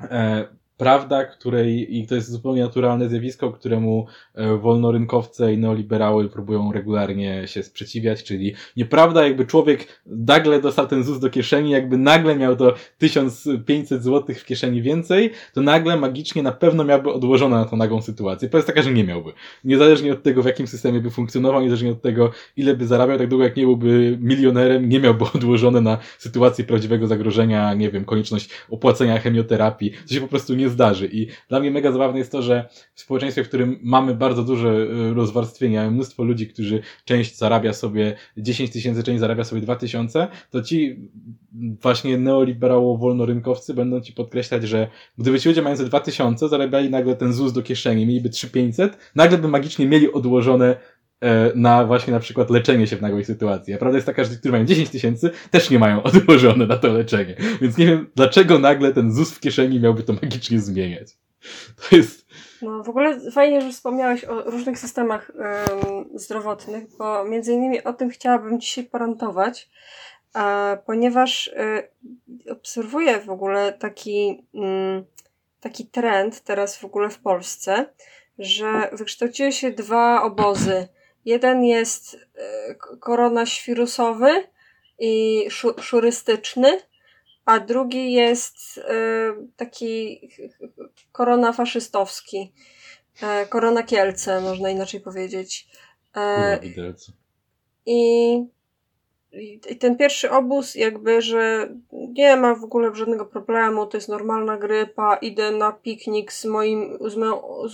e, 0.00 0.57
prawda, 0.78 1.24
której, 1.24 1.98
i 1.98 2.06
to 2.06 2.14
jest 2.14 2.30
zupełnie 2.30 2.62
naturalne 2.62 3.08
zjawisko, 3.08 3.52
któremu 3.52 4.06
e, 4.34 4.56
wolnorynkowce 4.56 5.54
i 5.54 5.58
neoliberały 5.58 6.28
próbują 6.28 6.72
regularnie 6.72 7.48
się 7.48 7.62
sprzeciwiać, 7.62 8.24
czyli 8.24 8.54
nieprawda, 8.76 9.24
jakby 9.24 9.46
człowiek 9.46 10.02
nagle 10.06 10.60
dostał 10.60 10.86
ten 10.86 11.04
ZUS 11.04 11.20
do 11.20 11.30
kieszeni, 11.30 11.70
jakby 11.70 11.98
nagle 11.98 12.36
miał 12.36 12.56
to 12.56 12.74
1500 12.98 14.02
zł 14.02 14.36
w 14.36 14.44
kieszeni 14.44 14.82
więcej, 14.82 15.30
to 15.54 15.60
nagle 15.60 15.96
magicznie 15.96 16.42
na 16.42 16.52
pewno 16.52 16.84
miałby 16.84 17.12
odłożone 17.12 17.56
na 17.56 17.64
tą 17.64 17.76
nagłą 17.76 18.02
sytuację. 18.02 18.48
To 18.48 18.58
jest 18.58 18.66
taka, 18.66 18.82
że 18.82 18.92
nie 18.92 19.04
miałby. 19.04 19.32
Niezależnie 19.64 20.12
od 20.12 20.22
tego, 20.22 20.42
w 20.42 20.46
jakim 20.46 20.66
systemie 20.66 21.00
by 21.00 21.10
funkcjonował, 21.10 21.60
niezależnie 21.62 21.90
od 21.90 22.02
tego, 22.02 22.30
ile 22.56 22.76
by 22.76 22.86
zarabiał, 22.86 23.18
tak 23.18 23.28
długo 23.28 23.44
jak 23.44 23.56
nie 23.56 23.64
byłby 23.64 24.18
milionerem, 24.20 24.88
nie 24.88 25.00
miałby 25.00 25.24
odłożone 25.34 25.80
na 25.80 25.98
sytuację 26.18 26.64
prawdziwego 26.64 27.06
zagrożenia, 27.06 27.74
nie 27.74 27.90
wiem, 27.90 28.04
konieczność 28.04 28.50
opłacenia 28.70 29.18
chemioterapii. 29.18 29.92
To 30.08 30.14
się 30.14 30.20
po 30.20 30.28
prostu 30.28 30.54
nie 30.54 30.67
zdarzy. 30.70 31.08
I 31.12 31.26
dla 31.48 31.60
mnie 31.60 31.70
mega 31.70 31.92
zabawne 31.92 32.18
jest 32.18 32.32
to, 32.32 32.42
że 32.42 32.68
w 32.94 33.00
społeczeństwie, 33.00 33.44
w 33.44 33.48
którym 33.48 33.78
mamy 33.82 34.14
bardzo 34.14 34.42
duże 34.42 34.68
y, 34.68 35.14
rozwarstwienie, 35.14 35.78
mamy 35.78 35.90
mnóstwo 35.90 36.24
ludzi, 36.24 36.48
którzy 36.48 36.80
część 37.04 37.36
zarabia 37.38 37.72
sobie 37.72 38.16
10 38.36 38.70
tysięcy, 38.70 39.02
część 39.02 39.20
zarabia 39.20 39.44
sobie 39.44 39.60
2 39.60 39.76
tysiące, 39.76 40.28
to 40.50 40.62
ci 40.62 40.96
właśnie 41.82 42.18
neoliberało-wolnorynkowcy 42.18 43.74
będą 43.74 44.00
ci 44.00 44.12
podkreślać, 44.12 44.62
że 44.64 44.88
gdyby 45.18 45.40
ci 45.40 45.48
ludzie 45.48 45.62
mający 45.62 45.84
2 45.84 46.00
tysiące 46.00 46.48
zarabiali 46.48 46.90
nagle 46.90 47.16
ten 47.16 47.32
ZUS 47.32 47.52
do 47.52 47.62
kieszeni, 47.62 48.06
mieliby 48.06 48.30
3500, 48.30 48.98
nagle 49.14 49.38
by 49.38 49.48
magicznie 49.48 49.86
mieli 49.86 50.12
odłożone 50.12 50.76
na 51.54 51.84
właśnie 51.84 52.12
na 52.12 52.20
przykład 52.20 52.50
leczenie 52.50 52.86
się 52.86 52.96
w 52.96 53.02
nagłej 53.02 53.24
sytuacji. 53.24 53.74
A 53.74 53.78
prawda 53.78 53.96
jest 53.96 54.06
taka, 54.06 54.24
że 54.24 54.30
ci, 54.30 54.36
którzy 54.38 54.52
mają 54.52 54.64
10 54.64 54.90
tysięcy, 54.90 55.30
też 55.50 55.70
nie 55.70 55.78
mają 55.78 56.02
odłożone 56.08 56.66
na 56.66 56.76
to 56.76 56.88
leczenie. 56.88 57.36
Więc 57.60 57.78
nie 57.78 57.86
wiem, 57.86 58.10
dlaczego 58.16 58.58
nagle 58.58 58.92
ten 58.92 59.12
ZUS 59.12 59.32
w 59.32 59.40
kieszeni 59.40 59.80
miałby 59.80 60.02
to 60.02 60.12
magicznie 60.12 60.60
zmieniać. 60.60 61.08
To 61.76 61.96
jest... 61.96 62.26
No 62.62 62.82
w 62.82 62.88
ogóle 62.88 63.30
fajnie, 63.30 63.60
że 63.60 63.72
wspomniałeś 63.72 64.24
o 64.24 64.42
różnych 64.42 64.78
systemach 64.78 65.32
zdrowotnych, 66.14 66.84
bo 66.98 67.24
między 67.24 67.52
innymi 67.52 67.84
o 67.84 67.92
tym 67.92 68.10
chciałabym 68.10 68.60
dzisiaj 68.60 68.84
porantować, 68.84 69.70
e, 70.34 70.78
ponieważ 70.86 71.48
e, 71.48 71.88
obserwuję 72.50 73.20
w 73.20 73.30
ogóle 73.30 73.72
taki, 73.72 74.46
mm, 74.54 75.04
taki 75.60 75.86
trend 75.86 76.40
teraz 76.40 76.76
w 76.76 76.84
ogóle 76.84 77.10
w 77.10 77.18
Polsce, 77.18 77.86
że 78.38 78.90
wykształciły 78.92 79.52
się 79.52 79.70
dwa 79.70 80.22
obozy 80.22 80.88
Jeden 81.28 81.64
jest 81.64 82.16
e, 82.34 82.74
koronawirusowy 83.00 84.44
i 84.98 85.44
szurystyczny, 85.80 86.80
a 87.44 87.60
drugi 87.60 88.12
jest 88.12 88.78
e, 88.78 88.92
taki 89.56 90.20
korona 91.12 91.52
faszystowski. 91.52 92.52
E, 93.22 93.46
korona 93.46 93.82
Kielce, 93.82 94.40
można 94.40 94.70
inaczej 94.70 95.00
powiedzieć. 95.00 95.68
I 97.86 98.32
i 99.32 99.76
ten 99.78 99.96
pierwszy 99.96 100.30
obóz, 100.30 100.74
jakby, 100.74 101.22
że 101.22 101.68
nie 101.92 102.36
ma 102.36 102.54
w 102.54 102.64
ogóle 102.64 102.94
żadnego 102.94 103.26
problemu, 103.26 103.86
to 103.86 103.96
jest 103.96 104.08
normalna 104.08 104.56
grypa, 104.56 105.16
idę 105.16 105.50
na 105.50 105.72
piknik 105.72 106.32
z 106.32 106.44
moim, 106.44 106.98
z 107.00 107.16
moją, 107.16 107.42
z, 107.68 107.72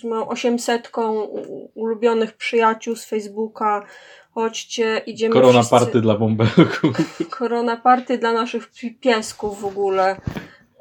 z 0.00 0.04
moją 0.04 0.28
osiemsetką 0.28 1.28
ulubionych 1.74 2.32
przyjaciół 2.32 2.96
z 2.96 3.04
Facebooka, 3.04 3.86
chodźcie, 4.30 5.02
idziemy 5.06 5.32
Korona 5.32 5.52
wszyscy... 5.52 5.70
party 5.70 6.00
dla 6.00 6.18
bąbelków. 6.18 6.96
Korona 7.30 7.76
party 7.76 8.18
dla 8.18 8.32
naszych 8.32 8.70
piesków 9.00 9.60
w 9.60 9.64
ogóle. 9.64 10.16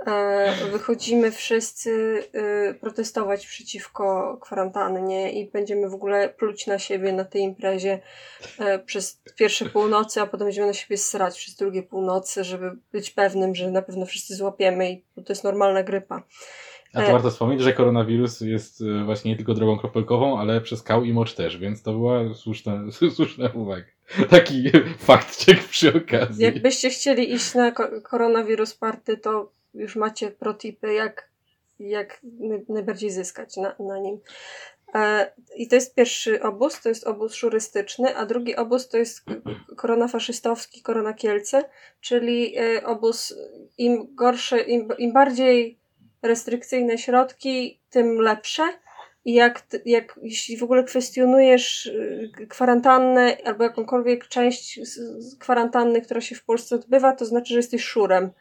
E, 0.05 0.53
wychodzimy 0.71 1.31
wszyscy 1.31 2.23
e, 2.33 2.73
protestować 2.73 3.47
przeciwko 3.47 4.37
kwarantannie 4.41 5.31
i 5.31 5.51
będziemy 5.51 5.89
w 5.89 5.93
ogóle 5.93 6.29
pluć 6.29 6.67
na 6.67 6.79
siebie 6.79 7.13
na 7.13 7.25
tej 7.25 7.41
imprezie 7.41 7.99
e, 8.59 8.79
przez 8.79 9.21
pierwsze 9.37 9.65
północy, 9.65 10.21
a 10.21 10.25
potem 10.27 10.47
będziemy 10.47 10.67
na 10.67 10.73
siebie 10.73 10.97
srać 10.97 11.37
przez 11.37 11.55
drugie 11.55 11.83
północy, 11.83 12.43
żeby 12.43 12.71
być 12.91 13.11
pewnym, 13.11 13.55
że 13.55 13.71
na 13.71 13.81
pewno 13.81 14.05
wszyscy 14.05 14.35
złapiemy 14.35 14.91
i 14.91 15.03
to 15.15 15.33
jest 15.33 15.43
normalna 15.43 15.83
grypa. 15.83 16.23
A 16.93 17.01
to 17.01 17.11
warto 17.11 17.29
wspomnieć, 17.29 17.61
że 17.61 17.73
koronawirus 17.73 18.41
jest 18.41 18.83
właśnie 19.05 19.31
nie 19.31 19.37
tylko 19.37 19.53
drogą 19.53 19.79
kropelkową, 19.79 20.39
ale 20.39 20.61
przez 20.61 20.83
kał 20.83 21.03
i 21.03 21.13
mocz 21.13 21.33
też, 21.33 21.57
więc 21.57 21.83
to 21.83 21.91
była 21.91 22.33
słuszna, 22.33 22.83
słuszna 23.15 23.49
uwaga. 23.53 23.85
Taki 24.29 24.63
fakt 25.07 25.45
check 25.45 25.69
przy 25.69 25.93
okazji. 25.97 26.43
Jakbyście 26.43 26.89
chcieli 26.89 27.33
iść 27.33 27.53
na 27.53 27.71
koronawirus 28.03 28.73
party, 28.73 29.17
to 29.17 29.54
już 29.75 29.95
macie 29.95 30.31
protipy, 30.31 30.93
jak, 30.93 31.29
jak 31.79 32.21
najbardziej 32.69 33.11
zyskać 33.11 33.57
na, 33.57 33.75
na 33.79 33.99
nim. 33.99 34.19
E, 34.95 35.31
I 35.55 35.67
to 35.67 35.75
jest 35.75 35.95
pierwszy 35.95 36.41
obóz, 36.41 36.81
to 36.81 36.89
jest 36.89 37.07
obóz 37.07 37.33
szurystyczny, 37.33 38.17
a 38.17 38.25
drugi 38.25 38.55
obóz 38.55 38.89
to 38.89 38.97
jest 38.97 39.25
korona 39.77 40.07
faszystowski, 40.07 40.81
korona 40.81 41.13
Kielce, 41.13 41.63
czyli 42.01 42.57
e, 42.57 42.85
obóz 42.85 43.35
im 43.77 44.15
gorsze, 44.15 44.59
im, 44.59 44.87
im 44.97 45.13
bardziej 45.13 45.79
restrykcyjne 46.21 46.97
środki, 46.97 47.79
tym 47.89 48.21
lepsze. 48.21 48.63
I 49.25 49.33
jak, 49.33 49.63
jak 49.85 50.19
jeśli 50.21 50.57
w 50.57 50.63
ogóle 50.63 50.83
kwestionujesz 50.83 51.87
e, 52.41 52.45
kwarantannę 52.47 53.37
albo 53.45 53.63
jakąkolwiek 53.63 54.27
część 54.27 54.79
kwarantanny, 55.39 56.01
która 56.01 56.21
się 56.21 56.35
w 56.35 56.43
Polsce 56.43 56.75
odbywa, 56.75 57.13
to 57.13 57.25
znaczy, 57.25 57.53
że 57.53 57.59
jesteś 57.59 57.83
szurem 57.83 58.31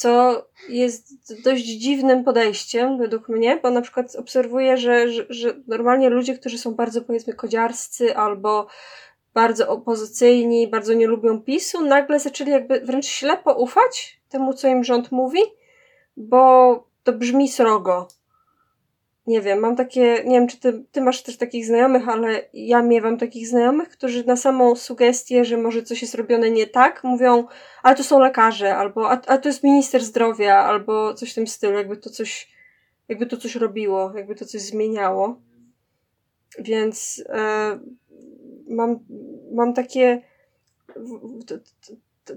co 0.00 0.44
jest 0.68 1.42
dość 1.44 1.64
dziwnym 1.64 2.24
podejściem 2.24 2.98
według 2.98 3.28
mnie, 3.28 3.60
bo 3.62 3.70
na 3.70 3.80
przykład 3.80 4.16
obserwuję, 4.16 4.76
że, 4.76 5.08
że, 5.08 5.26
że 5.28 5.54
normalnie 5.66 6.08
ludzie, 6.08 6.38
którzy 6.38 6.58
są 6.58 6.74
bardzo 6.74 7.02
powiedzmy 7.02 7.34
kodziarscy 7.34 8.16
albo 8.16 8.66
bardzo 9.34 9.68
opozycyjni, 9.68 10.68
bardzo 10.68 10.92
nie 10.92 11.06
lubią 11.06 11.42
PiSu, 11.42 11.84
nagle 11.84 12.20
zaczęli 12.20 12.50
jakby 12.50 12.80
wręcz 12.80 13.06
ślepo 13.06 13.54
ufać 13.54 14.20
temu, 14.28 14.54
co 14.54 14.68
im 14.68 14.84
rząd 14.84 15.12
mówi, 15.12 15.40
bo 16.16 16.74
to 17.02 17.12
brzmi 17.12 17.48
srogo 17.48 18.08
nie 19.30 19.40
wiem, 19.40 19.58
mam 19.58 19.76
takie, 19.76 20.22
nie 20.26 20.38
wiem, 20.38 20.48
czy 20.48 20.60
ty, 20.60 20.84
ty 20.92 21.00
masz 21.00 21.22
też 21.22 21.36
takich 21.36 21.66
znajomych, 21.66 22.08
ale 22.08 22.42
ja 22.52 22.82
miewam 22.82 23.18
takich 23.18 23.48
znajomych, 23.48 23.88
którzy 23.88 24.26
na 24.26 24.36
samą 24.36 24.76
sugestię, 24.76 25.44
że 25.44 25.56
może 25.56 25.82
coś 25.82 26.02
jest 26.02 26.14
robione 26.14 26.50
nie 26.50 26.66
tak, 26.66 27.04
mówią, 27.04 27.44
ale 27.82 27.96
to 27.96 28.04
są 28.04 28.18
lekarze, 28.18 28.76
albo 28.76 29.10
a, 29.10 29.20
a 29.26 29.38
to 29.38 29.48
jest 29.48 29.62
minister 29.64 30.04
zdrowia, 30.04 30.56
albo 30.56 31.14
coś 31.14 31.32
w 31.32 31.34
tym 31.34 31.46
stylu, 31.46 31.76
jakby 31.76 31.96
to 31.96 32.10
coś, 32.10 32.48
jakby 33.08 33.26
to 33.26 33.36
coś 33.36 33.54
robiło, 33.54 34.12
jakby 34.16 34.34
to 34.34 34.44
coś 34.44 34.60
zmieniało. 34.60 35.40
Więc 36.58 37.24
e, 37.28 37.78
mam, 38.68 38.98
mam 39.52 39.74
takie, 39.74 40.22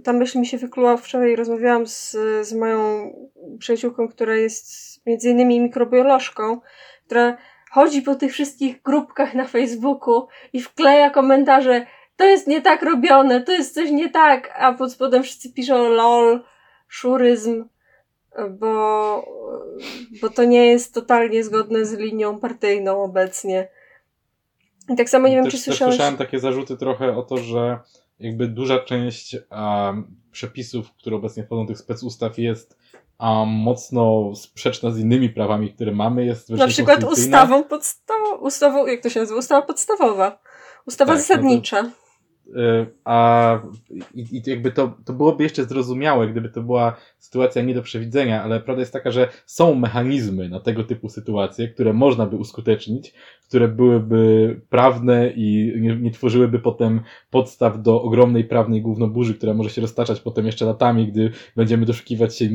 ta 0.03 0.13
myśl 0.13 0.39
mi 0.39 0.45
się 0.45 0.57
wykluła 0.57 0.97
wczoraj, 0.97 1.35
rozmawiałam 1.35 1.87
z, 1.87 2.17
z 2.41 2.53
moją 2.53 3.11
przyjaciółką, 3.59 4.07
która 4.07 4.35
jest 4.35 4.92
między 5.05 5.29
innymi 5.29 5.59
mikrobiolożką, 5.59 6.61
która 7.05 7.37
chodzi 7.71 8.01
po 8.01 8.15
tych 8.15 8.33
wszystkich 8.33 8.81
grupkach 8.81 9.33
na 9.33 9.47
Facebooku 9.47 10.27
i 10.53 10.61
wkleja 10.61 11.09
komentarze 11.09 11.85
to 12.15 12.25
jest 12.25 12.47
nie 12.47 12.61
tak 12.61 12.83
robione, 12.83 13.41
to 13.41 13.51
jest 13.51 13.73
coś 13.73 13.91
nie 13.91 14.09
tak, 14.09 14.53
a 14.57 14.73
pod 14.73 14.91
spodem 14.91 15.23
wszyscy 15.23 15.53
piszą 15.53 15.89
lol, 15.89 16.43
szuryzm, 16.87 17.65
bo, 18.59 19.25
bo 20.21 20.29
to 20.29 20.43
nie 20.43 20.65
jest 20.65 20.93
totalnie 20.93 21.43
zgodne 21.43 21.85
z 21.85 21.93
linią 21.93 22.39
partyjną 22.39 23.03
obecnie. 23.03 23.67
I 24.89 24.95
tak 24.95 25.09
samo 25.09 25.27
nie 25.27 25.35
wiem, 25.35 25.43
też, 25.43 25.53
czy 25.53 25.59
słyszałeś... 25.59 25.93
słyszałem 25.93 26.17
takie 26.17 26.39
zarzuty 26.39 26.77
trochę 26.77 27.17
o 27.17 27.23
to, 27.23 27.37
że 27.37 27.79
jakby 28.19 28.47
duża 28.47 28.79
część 28.79 29.37
um, 29.51 30.15
przepisów, 30.31 30.93
które 30.93 31.15
obecnie 31.15 31.43
wchodzą 31.43 31.67
tych 31.67 31.77
specustaw 31.77 32.39
jest 32.39 32.77
a 33.17 33.45
mocno 33.45 34.31
sprzeczna 34.35 34.91
z 34.91 34.99
innymi 34.99 35.29
prawami, 35.29 35.73
które 35.73 35.91
mamy, 35.91 36.25
jest 36.25 36.49
Na 36.49 36.67
przykład 36.67 37.03
ustawą 37.03 37.63
podstawową, 37.63 38.35
ustawą, 38.35 38.85
jak 38.85 39.01
to 39.01 39.09
się 39.09 39.19
nazywa? 39.19 39.39
Ustawa 39.39 39.61
podstawowa. 39.61 40.39
Ustawa 40.85 41.13
tak, 41.13 41.21
zasadnicza. 41.21 41.81
No 41.81 41.89
to, 41.89 42.02
a 43.03 43.59
i, 44.13 44.37
i 44.37 44.49
jakby 44.49 44.71
to, 44.71 44.93
to 45.05 45.13
byłoby 45.13 45.43
jeszcze 45.43 45.65
zrozumiałe, 45.65 46.27
gdyby 46.27 46.49
to 46.49 46.61
była 46.61 46.95
sytuacja 47.19 47.61
nie 47.61 47.73
do 47.73 47.81
przewidzenia, 47.81 48.43
ale 48.43 48.59
prawda 48.59 48.79
jest 48.79 48.93
taka, 48.93 49.11
że 49.11 49.29
są 49.45 49.75
mechanizmy 49.75 50.49
na 50.49 50.59
tego 50.59 50.83
typu 50.83 51.09
sytuacje, 51.09 51.67
które 51.67 51.93
można 51.93 52.25
by 52.25 52.35
uskutecznić, 52.35 53.13
które 53.47 53.67
byłyby 53.67 54.61
prawne 54.69 55.31
i 55.35 55.73
nie, 55.79 55.95
nie 55.95 56.11
tworzyłyby 56.11 56.59
potem 56.59 57.01
podstaw 57.29 57.81
do 57.81 58.01
ogromnej 58.01 58.43
prawnej 58.43 58.81
głównoburzy, 58.81 59.33
która 59.33 59.53
może 59.53 59.69
się 59.69 59.81
roztaczać 59.81 60.19
potem 60.19 60.45
jeszcze 60.45 60.65
latami, 60.65 61.07
gdy 61.07 61.31
będziemy 61.55 61.85
doszukiwać 61.85 62.37
się 62.37 62.49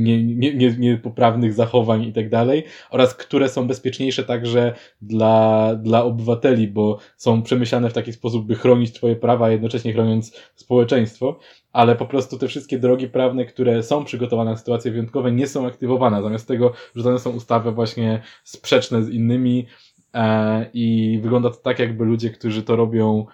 niepoprawnych 0.78 1.42
nie, 1.42 1.48
nie, 1.48 1.48
nie 1.48 1.52
zachowań 1.52 2.02
i 2.02 2.12
tak 2.12 2.28
dalej, 2.28 2.64
oraz 2.90 3.14
które 3.14 3.48
są 3.48 3.66
bezpieczniejsze 3.66 4.24
także 4.24 4.74
dla, 5.02 5.74
dla 5.74 6.04
obywateli, 6.04 6.68
bo 6.68 6.98
są 7.16 7.42
przemyślane 7.42 7.90
w 7.90 7.92
taki 7.92 8.12
sposób, 8.12 8.46
by 8.46 8.54
chronić 8.54 8.92
twoje 8.92 9.16
prawa, 9.16 9.46
a 9.46 9.50
jednocześnie 9.50 9.77
jednocześnie 9.78 9.92
chroniąc 9.92 10.32
społeczeństwo, 10.54 11.38
ale 11.72 11.96
po 11.96 12.06
prostu 12.06 12.38
te 12.38 12.48
wszystkie 12.48 12.78
drogi 12.78 13.08
prawne, 13.08 13.44
które 13.44 13.82
są 13.82 14.04
przygotowane 14.04 14.50
na 14.50 14.56
sytuacje 14.56 14.90
wyjątkowe, 14.90 15.32
nie 15.32 15.46
są 15.46 15.66
aktywowane. 15.66 16.22
Zamiast 16.22 16.48
tego 16.48 16.72
rzucone 16.94 17.18
są 17.18 17.30
ustawy 17.30 17.72
właśnie 17.72 18.22
sprzeczne 18.44 19.02
z 19.02 19.08
innymi 19.08 19.66
e, 20.14 20.70
i 20.72 21.18
wygląda 21.22 21.50
to 21.50 21.56
tak, 21.56 21.78
jakby 21.78 22.04
ludzie, 22.04 22.30
którzy 22.30 22.62
to 22.62 22.76
robią 22.76 23.26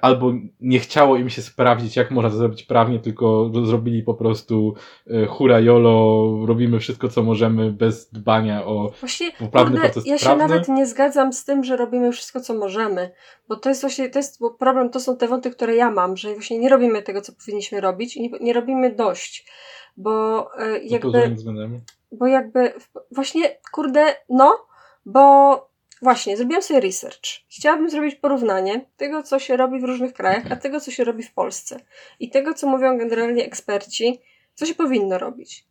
albo 0.00 0.32
nie 0.60 0.78
chciało 0.78 1.16
im 1.16 1.30
się 1.30 1.42
sprawdzić, 1.42 1.96
jak 1.96 2.10
można 2.10 2.30
to 2.30 2.36
zrobić 2.36 2.62
prawnie, 2.62 2.98
tylko 2.98 3.50
zrobili 3.64 4.02
po 4.02 4.14
prostu 4.14 4.74
e, 5.10 5.26
hura 5.26 5.60
jolo, 5.60 6.46
robimy 6.46 6.80
wszystko, 6.80 7.08
co 7.08 7.22
możemy, 7.22 7.72
bez 7.72 8.10
dbania 8.10 8.64
o 8.64 8.92
właśnie, 9.00 9.32
poprawny 9.38 9.76
kurde, 9.76 9.92
proces 9.92 10.06
Ja 10.06 10.18
się 10.18 10.24
prawny. 10.24 10.48
nawet 10.48 10.68
nie 10.68 10.86
zgadzam 10.86 11.32
z 11.32 11.44
tym, 11.44 11.64
że 11.64 11.76
robimy 11.76 12.12
wszystko, 12.12 12.40
co 12.40 12.54
możemy, 12.54 13.10
bo 13.48 13.56
to 13.56 13.68
jest 13.68 13.80
właśnie, 13.80 14.10
to 14.10 14.18
jest 14.18 14.40
problem, 14.58 14.90
to 14.90 15.00
są 15.00 15.16
te 15.16 15.28
wąty, 15.28 15.50
które 15.50 15.76
ja 15.76 15.90
mam, 15.90 16.16
że 16.16 16.32
właśnie 16.32 16.58
nie 16.58 16.68
robimy 16.68 17.02
tego, 17.02 17.20
co 17.20 17.32
powinniśmy 17.32 17.80
robić 17.80 18.16
i 18.16 18.22
nie, 18.22 18.30
nie 18.40 18.52
robimy 18.52 18.94
dość, 18.94 19.46
bo 19.96 20.46
e, 20.58 20.78
jakby... 20.78 21.36
bo 22.12 22.26
jakby 22.26 22.72
właśnie, 23.10 23.58
kurde, 23.72 24.04
no, 24.28 24.58
bo 25.06 25.71
właśnie, 26.02 26.36
zrobiłam 26.36 26.62
sobie 26.62 26.80
research. 26.80 27.26
Chciałabym 27.48 27.90
zrobić 27.90 28.14
porównanie 28.14 28.86
tego, 28.96 29.22
co 29.22 29.38
się 29.38 29.56
robi 29.56 29.80
w 29.80 29.84
różnych 29.84 30.12
krajach, 30.12 30.52
a 30.52 30.56
tego, 30.56 30.80
co 30.80 30.90
się 30.90 31.04
robi 31.04 31.22
w 31.22 31.32
Polsce. 31.32 31.76
I 32.20 32.30
tego, 32.30 32.54
co 32.54 32.66
mówią 32.66 32.98
generalnie 32.98 33.44
eksperci, 33.44 34.20
co 34.54 34.66
się 34.66 34.74
powinno 34.74 35.18
robić. 35.18 35.66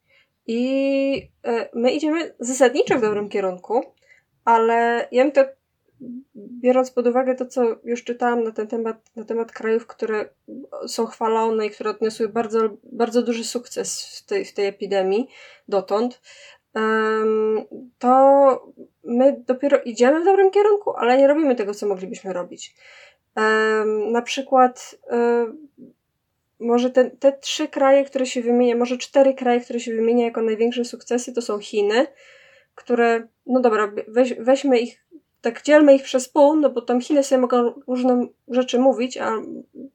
I 0.47 1.31
e, 1.43 1.69
my 1.73 1.91
idziemy 1.91 2.35
zasadniczo 2.39 2.97
w 2.97 3.01
dobrym 3.01 3.29
kierunku, 3.29 3.81
ale 4.45 5.07
ja 5.11 5.23
bym 5.23 5.31
to, 5.31 5.45
biorąc 6.35 6.91
pod 6.91 7.07
uwagę 7.07 7.35
to, 7.35 7.45
co 7.45 7.63
już 7.83 8.03
czytałam 8.03 8.43
na 8.43 8.51
ten 8.51 8.67
temat, 8.67 9.15
na 9.15 9.25
temat 9.25 9.51
krajów, 9.51 9.87
które 9.87 10.29
są 10.87 11.05
chwalone 11.05 11.65
i 11.65 11.69
które 11.69 11.89
odniosły 11.89 12.29
bardzo, 12.29 12.59
bardzo 12.83 13.21
duży 13.21 13.43
sukces 13.43 14.05
w 14.19 14.25
tej, 14.25 14.45
w 14.45 14.53
tej 14.53 14.65
epidemii 14.67 15.27
dotąd, 15.67 16.21
to 17.99 18.73
my 19.03 19.43
dopiero 19.47 19.81
idziemy 19.85 20.21
w 20.21 20.25
dobrym 20.25 20.51
kierunku, 20.51 20.93
ale 20.97 21.17
nie 21.17 21.27
robimy 21.27 21.55
tego, 21.55 21.73
co 21.73 21.87
moglibyśmy 21.87 22.33
robić. 22.33 22.75
Na 24.11 24.21
przykład 24.21 24.95
może 26.59 26.89
te, 26.89 27.09
te 27.09 27.33
trzy 27.33 27.67
kraje, 27.67 28.05
które 28.05 28.25
się 28.25 28.41
wymienia, 28.41 28.75
może 28.75 28.97
cztery 28.97 29.33
kraje, 29.33 29.59
które 29.59 29.79
się 29.79 29.95
wymienia 29.95 30.25
jako 30.25 30.41
największe 30.41 30.85
sukcesy, 30.85 31.33
to 31.33 31.41
są 31.41 31.59
Chiny, 31.59 32.07
które, 32.75 33.27
no 33.45 33.59
dobra, 33.59 33.91
weź, 34.07 34.33
weźmy 34.33 34.79
ich, 34.79 35.05
tak 35.41 35.61
dzielmy 35.61 35.95
ich 35.95 36.03
przez 36.03 36.29
pół, 36.29 36.55
no 36.55 36.69
bo 36.69 36.81
tam 36.81 37.01
Chiny 37.01 37.23
sobie 37.23 37.41
mogą 37.41 37.73
różne 37.87 38.27
rzeczy 38.47 38.79
mówić, 38.79 39.17
a 39.17 39.31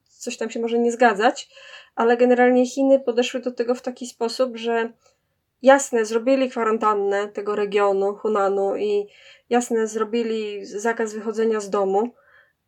coś 0.09 0.37
tam 0.37 0.51
się 0.51 0.61
może 0.61 0.79
nie 0.79 0.93
zgadzać, 0.93 1.49
ale 1.95 2.17
generalnie 2.17 2.67
Chiny 2.67 3.01
podeszły 3.01 3.41
do 3.41 3.53
tego 3.53 3.75
w 3.75 3.83
taki 3.83 4.07
sposób, 4.07 4.57
że 4.57 4.93
jasne, 5.63 6.05
zrobili 6.05 6.51
kwarantannę 6.51 7.29
tego 7.29 7.57
regionu, 7.57 8.15
Hunanu 8.15 8.77
i 8.77 9.07
jasne, 9.51 9.87
zrobili 9.87 10.67
zakaz 10.67 11.15
wychodzenia 11.15 11.61
z 11.61 11.71
domu, 11.71 12.11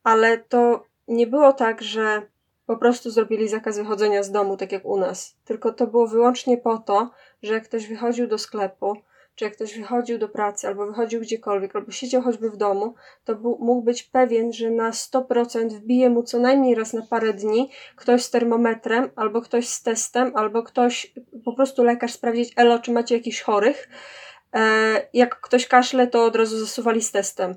ale 0.04 0.38
to 0.38 0.84
nie 1.08 1.26
było 1.26 1.52
tak, 1.52 1.82
że 1.82 2.22
po 2.66 2.76
prostu 2.76 3.10
zrobili 3.10 3.48
zakaz 3.48 3.78
wychodzenia 3.78 4.22
z 4.22 4.30
domu, 4.30 4.56
tak 4.56 4.72
jak 4.72 4.84
u 4.84 4.96
nas. 4.96 5.36
Tylko 5.44 5.72
to 5.72 5.86
było 5.86 6.06
wyłącznie 6.06 6.58
po 6.58 6.78
to, 6.78 7.10
że 7.42 7.54
jak 7.54 7.64
ktoś 7.64 7.88
wychodził 7.88 8.26
do 8.26 8.38
sklepu, 8.38 8.96
czy 9.38 9.44
jak 9.44 9.54
ktoś 9.54 9.78
wychodził 9.78 10.18
do 10.18 10.28
pracy, 10.28 10.68
albo 10.68 10.86
wychodził 10.86 11.20
gdziekolwiek, 11.20 11.76
albo 11.76 11.90
siedział 11.92 12.22
choćby 12.22 12.50
w 12.50 12.56
domu, 12.56 12.94
to 13.24 13.34
był, 13.34 13.58
mógł 13.60 13.82
być 13.82 14.02
pewien, 14.02 14.52
że 14.52 14.70
na 14.70 14.90
100% 14.90 15.68
wbije 15.68 16.10
mu 16.10 16.22
co 16.22 16.38
najmniej 16.38 16.74
raz 16.74 16.92
na 16.92 17.02
parę 17.02 17.32
dni 17.32 17.70
ktoś 17.96 18.22
z 18.22 18.30
termometrem, 18.30 19.10
albo 19.16 19.40
ktoś 19.40 19.68
z 19.68 19.82
testem, 19.82 20.32
albo 20.34 20.62
ktoś, 20.62 21.12
po 21.44 21.52
prostu 21.52 21.84
lekarz 21.84 22.12
sprawdzić, 22.12 22.52
elo, 22.56 22.78
czy 22.78 22.92
macie 22.92 23.14
jakichś 23.16 23.40
chorych. 23.40 23.88
E, 24.54 25.08
jak 25.12 25.40
ktoś 25.40 25.66
kaszle, 25.66 26.06
to 26.06 26.24
od 26.24 26.36
razu 26.36 26.58
zasuwali 26.58 27.02
z 27.02 27.12
testem 27.12 27.54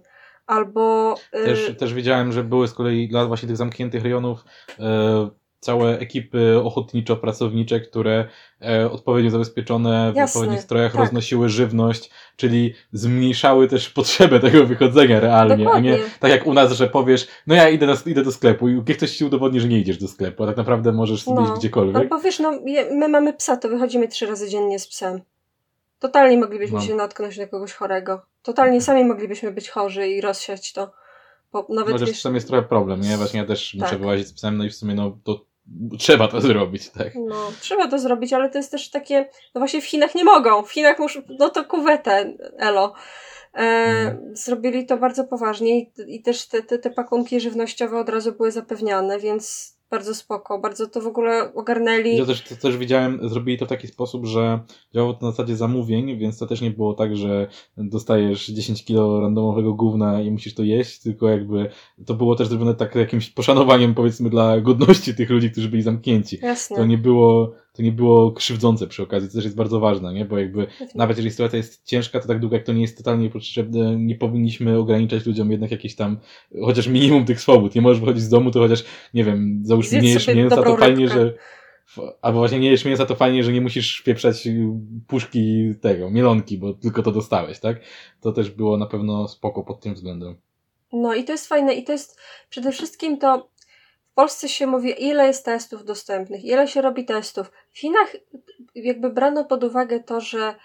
albo... 0.47 1.15
Też, 1.31 1.69
y, 1.69 1.75
też 1.75 1.93
wiedziałem, 1.93 2.31
że 2.31 2.43
były 2.43 2.67
z 2.67 2.73
kolei 2.73 3.07
dla 3.07 3.25
właśnie 3.25 3.47
tych 3.47 3.57
zamkniętych 3.57 4.03
rejonów 4.03 4.45
e, 4.79 5.29
całe 5.61 5.99
ekipy 5.99 6.61
ochotniczo-pracownicze, 6.63 7.79
które 7.79 8.27
e, 8.61 8.91
odpowiednio 8.91 9.31
zabezpieczone 9.31 10.11
w 10.11 10.15
Jasne, 10.15 10.23
odpowiednich 10.23 10.63
strojach 10.63 10.91
tak. 10.91 11.01
roznosiły 11.01 11.49
żywność, 11.49 12.09
czyli 12.35 12.73
zmniejszały 12.93 13.67
też 13.67 13.89
potrzebę 13.89 14.39
tego 14.39 14.65
wychodzenia 14.65 15.19
realnie, 15.19 15.63
Dokładnie. 15.63 15.93
a 15.93 15.97
nie 15.97 16.03
tak 16.19 16.31
jak 16.31 16.47
u 16.47 16.53
nas, 16.53 16.71
że 16.71 16.87
powiesz, 16.87 17.27
no 17.47 17.55
ja 17.55 17.69
idę, 17.69 17.87
do, 17.87 17.93
idę 18.05 18.23
do 18.23 18.31
sklepu 18.31 18.69
i 18.69 18.83
ktoś 18.83 19.17
ci 19.17 19.25
udowodni, 19.25 19.59
że 19.59 19.67
nie 19.67 19.79
idziesz 19.79 19.97
do 19.97 20.07
sklepu, 20.07 20.43
a 20.43 20.47
tak 20.47 20.57
naprawdę 20.57 20.91
możesz 20.91 21.23
sobie 21.23 21.41
no. 21.41 21.43
iść 21.43 21.53
gdziekolwiek. 21.53 21.95
Albo 21.95 22.19
wiesz, 22.19 22.39
no 22.39 22.59
my 22.91 23.07
mamy 23.09 23.33
psa, 23.33 23.57
to 23.57 23.69
wychodzimy 23.69 24.07
trzy 24.07 24.25
razy 24.25 24.49
dziennie 24.49 24.79
z 24.79 24.87
psem. 24.87 25.21
Totalnie 25.99 26.37
moglibyśmy 26.37 26.77
no. 26.77 26.83
się 26.83 26.95
natknąć 26.95 27.37
na 27.37 27.47
kogoś 27.47 27.73
chorego. 27.73 28.21
Totalnie 28.41 28.81
sami 28.81 29.05
moglibyśmy 29.05 29.51
być 29.51 29.69
chorzy 29.69 30.07
i 30.07 30.21
rozsiać 30.21 30.73
to. 30.73 30.91
Bo 31.51 31.67
nawet 31.69 31.93
Chociaż 31.93 32.09
wiesz... 32.09 32.33
jest 32.33 32.47
trochę 32.47 32.67
problem, 32.67 33.01
nie? 33.01 33.17
Właśnie 33.17 33.39
ja 33.39 33.45
też 33.45 33.71
tak. 33.71 33.81
muszę 33.81 33.97
wyłazić 33.97 34.27
z 34.27 34.33
psem, 34.33 34.57
no 34.57 34.63
i 34.63 34.69
w 34.69 34.75
sumie 34.75 34.95
no 34.95 35.17
to 35.23 35.45
trzeba 35.99 36.27
to 36.27 36.41
zrobić, 36.41 36.89
tak? 36.89 37.13
No, 37.15 37.51
trzeba 37.59 37.87
to 37.87 37.99
zrobić, 37.99 38.33
ale 38.33 38.49
to 38.49 38.57
jest 38.57 38.71
też 38.71 38.89
takie, 38.89 39.29
no 39.55 39.59
właśnie 39.59 39.81
w 39.81 39.85
Chinach 39.85 40.15
nie 40.15 40.23
mogą. 40.23 40.63
W 40.63 40.71
Chinach 40.71 40.99
muszą, 40.99 41.21
no 41.39 41.49
to 41.49 41.65
kuwetę, 41.65 42.33
elo. 42.57 42.93
E, 43.53 43.59
mm. 43.59 44.35
Zrobili 44.35 44.85
to 44.85 44.97
bardzo 44.97 45.23
poważnie 45.23 45.79
i, 45.79 45.91
i 46.07 46.21
też 46.21 46.47
te, 46.47 46.63
te, 46.63 46.79
te 46.79 46.89
pakunki 46.89 47.39
żywnościowe 47.39 47.99
od 47.99 48.09
razu 48.09 48.31
były 48.31 48.51
zapewniane, 48.51 49.19
więc 49.19 49.75
bardzo 49.91 50.15
spoko, 50.15 50.59
bardzo 50.59 50.87
to 50.87 51.01
w 51.01 51.07
ogóle 51.07 51.53
ogarnęli. 51.53 52.17
Ja 52.17 52.25
też, 52.25 52.41
to 52.41 52.55
też 52.55 52.77
widziałem, 52.77 53.29
zrobili 53.29 53.57
to 53.57 53.65
w 53.65 53.69
taki 53.69 53.87
sposób, 53.87 54.25
że 54.25 54.59
działało 54.93 55.13
to 55.13 55.25
na 55.25 55.31
zasadzie 55.31 55.55
zamówień, 55.55 56.17
więc 56.17 56.37
to 56.37 56.47
też 56.47 56.61
nie 56.61 56.71
było 56.71 56.93
tak, 56.93 57.15
że 57.15 57.47
dostajesz 57.77 58.47
10 58.47 58.85
kilo 58.85 59.21
randomowego 59.21 59.73
gówna 59.73 60.21
i 60.21 60.31
musisz 60.31 60.55
to 60.55 60.63
jeść, 60.63 60.99
tylko 60.99 61.29
jakby 61.29 61.69
to 62.05 62.13
było 62.13 62.35
też 62.35 62.47
zrobione 62.47 62.75
tak 62.75 62.95
jakimś 62.95 63.29
poszanowaniem 63.29 63.93
powiedzmy 63.93 64.29
dla 64.29 64.61
godności 64.61 65.15
tych 65.15 65.29
ludzi, 65.29 65.51
którzy 65.51 65.69
byli 65.69 65.83
zamknięci. 65.83 66.39
Jasne. 66.41 66.77
To 66.77 66.85
nie 66.85 66.97
było 66.97 67.51
to 67.73 67.83
nie 67.83 67.91
było 67.91 68.31
krzywdzące 68.31 68.87
przy 68.87 69.03
okazji, 69.03 69.29
to 69.29 69.35
też 69.35 69.43
jest 69.43 69.55
bardzo 69.55 69.79
ważne, 69.79 70.13
nie? 70.13 70.25
Bo 70.25 70.37
jakby 70.37 70.67
nawet 70.95 71.17
jeżeli 71.17 71.31
sytuacja 71.31 71.57
jest 71.57 71.85
ciężka, 71.85 72.19
to 72.19 72.27
tak 72.27 72.39
długo 72.39 72.55
jak 72.55 72.65
to 72.65 72.73
nie 72.73 72.81
jest 72.81 72.97
totalnie 72.97 73.29
potrzebne, 73.29 73.95
nie 73.95 74.15
powinniśmy 74.15 74.77
ograniczać 74.77 75.25
ludziom 75.25 75.51
jednak 75.51 75.71
jakieś 75.71 75.95
tam, 75.95 76.17
chociaż 76.63 76.87
minimum 76.87 77.25
tych 77.25 77.41
swobód. 77.41 77.75
Nie 77.75 77.81
możesz 77.81 77.99
wychodzić 77.99 78.23
z 78.23 78.29
domu, 78.29 78.51
to 78.51 78.59
chociaż, 78.59 78.83
nie 79.13 79.23
wiem, 79.23 79.61
załóżmy, 79.63 80.01
nie 80.01 80.09
jesz 80.09 80.27
mięsa, 80.27 80.63
to 80.63 80.77
fajnie, 80.77 81.05
rybkę. 81.05 81.19
że 81.19 81.33
albo 82.21 82.39
właśnie 82.39 82.59
nie 82.59 82.71
jesz 82.71 82.85
mięsa, 82.85 83.05
to 83.05 83.15
fajnie, 83.15 83.43
że 83.43 83.53
nie 83.53 83.61
musisz 83.61 84.01
pieprzać 84.01 84.47
puszki 85.07 85.73
tego, 85.81 86.09
mielonki, 86.09 86.57
bo 86.57 86.73
tylko 86.73 87.03
to 87.03 87.11
dostałeś, 87.11 87.59
tak? 87.59 87.81
To 88.21 88.31
też 88.31 88.49
było 88.49 88.77
na 88.77 88.85
pewno 88.85 89.27
spoko 89.27 89.63
pod 89.63 89.81
tym 89.81 89.93
względem. 89.93 90.35
No 90.93 91.15
i 91.15 91.23
to 91.23 91.31
jest 91.31 91.47
fajne 91.47 91.73
i 91.73 91.83
to 91.83 91.91
jest 91.91 92.19
przede 92.49 92.71
wszystkim 92.71 93.17
to 93.17 93.49
w 94.11 94.13
Polsce 94.13 94.49
się 94.49 94.67
mówi, 94.67 95.03
ile 95.03 95.27
jest 95.27 95.45
testów 95.45 95.85
dostępnych, 95.85 96.45
ile 96.45 96.67
się 96.67 96.81
robi 96.81 97.05
testów. 97.05 97.51
W 97.71 97.79
Chinach 97.79 98.15
jakby 98.75 99.09
brano 99.09 99.45
pod 99.45 99.63
uwagę 99.63 99.99
to, 99.99 100.21
że 100.21 100.55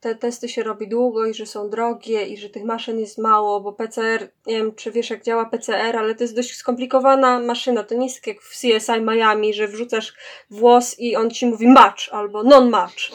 te 0.00 0.14
testy 0.14 0.48
się 0.48 0.62
robi 0.62 0.88
długo 0.88 1.26
i 1.26 1.34
że 1.34 1.46
są 1.46 1.70
drogie 1.70 2.26
i 2.26 2.36
że 2.36 2.50
tych 2.50 2.64
maszyn 2.64 3.00
jest 3.00 3.18
mało, 3.18 3.60
bo 3.60 3.72
PCR, 3.72 4.28
nie 4.46 4.56
wiem 4.56 4.74
czy 4.74 4.92
wiesz 4.92 5.10
jak 5.10 5.22
działa 5.22 5.44
PCR, 5.44 5.96
ale 5.96 6.14
to 6.14 6.24
jest 6.24 6.36
dość 6.36 6.56
skomplikowana 6.56 7.40
maszyna. 7.40 7.82
To 7.84 7.94
nie 7.94 8.06
jest 8.06 8.16
tak 8.16 8.26
jak 8.26 8.42
w 8.42 8.50
CSI 8.50 9.00
Miami, 9.00 9.54
że 9.54 9.68
wrzucasz 9.68 10.14
włos 10.50 10.98
i 10.98 11.16
on 11.16 11.30
ci 11.30 11.46
mówi 11.46 11.68
match 11.68 12.08
albo 12.12 12.42
non-match. 12.42 13.12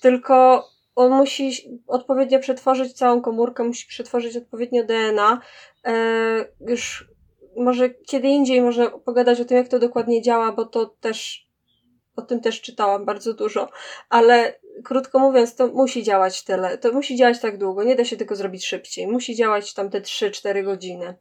Tylko 0.00 0.68
on 0.96 1.10
musi 1.10 1.80
odpowiednio 1.86 2.38
przetworzyć 2.38 2.92
całą 2.92 3.22
komórkę, 3.22 3.64
musi 3.64 3.86
przetworzyć 3.86 4.36
odpowiednio 4.36 4.84
DNA. 4.84 5.40
Eee, 5.84 6.44
już 6.60 7.07
może 7.58 7.90
kiedy 7.90 8.28
indziej 8.28 8.62
można 8.62 8.90
pogadać 8.90 9.40
o 9.40 9.44
tym, 9.44 9.56
jak 9.56 9.68
to 9.68 9.78
dokładnie 9.78 10.22
działa, 10.22 10.52
bo 10.52 10.64
to 10.64 10.86
też 10.86 11.48
o 12.16 12.22
tym 12.22 12.40
też 12.40 12.60
czytałam 12.60 13.04
bardzo 13.04 13.34
dużo, 13.34 13.68
ale 14.08 14.60
krótko 14.84 15.18
mówiąc, 15.18 15.54
to 15.54 15.66
musi 15.66 16.02
działać 16.02 16.44
tyle, 16.44 16.78
to 16.78 16.92
musi 16.92 17.16
działać 17.16 17.40
tak 17.40 17.58
długo, 17.58 17.84
nie 17.84 17.96
da 17.96 18.04
się 18.04 18.16
tego 18.16 18.36
zrobić 18.36 18.66
szybciej, 18.66 19.06
musi 19.06 19.34
działać 19.34 19.74
tam 19.74 19.90
te 19.90 20.00
3-4 20.00 20.64
godziny. 20.64 21.14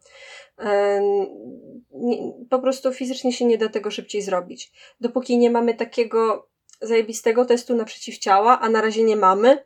Po 2.50 2.60
prostu 2.60 2.94
fizycznie 2.94 3.34
się 3.34 3.46
nie 3.46 3.58
da 3.58 3.70
tego 3.70 3.92
szybciej 3.92 4.22
zrobić. 4.22 4.72
Dopóki 5.02 5.38
nie 5.38 5.52
mamy 5.52 5.74
takiego 5.74 6.50
zajebistego 6.82 7.46
testu 7.46 7.76
na 7.76 7.86
przeciwciała, 7.86 8.60
a 8.60 8.70
na 8.70 8.82
razie 8.82 9.04
nie 9.04 9.16
mamy, 9.16 9.66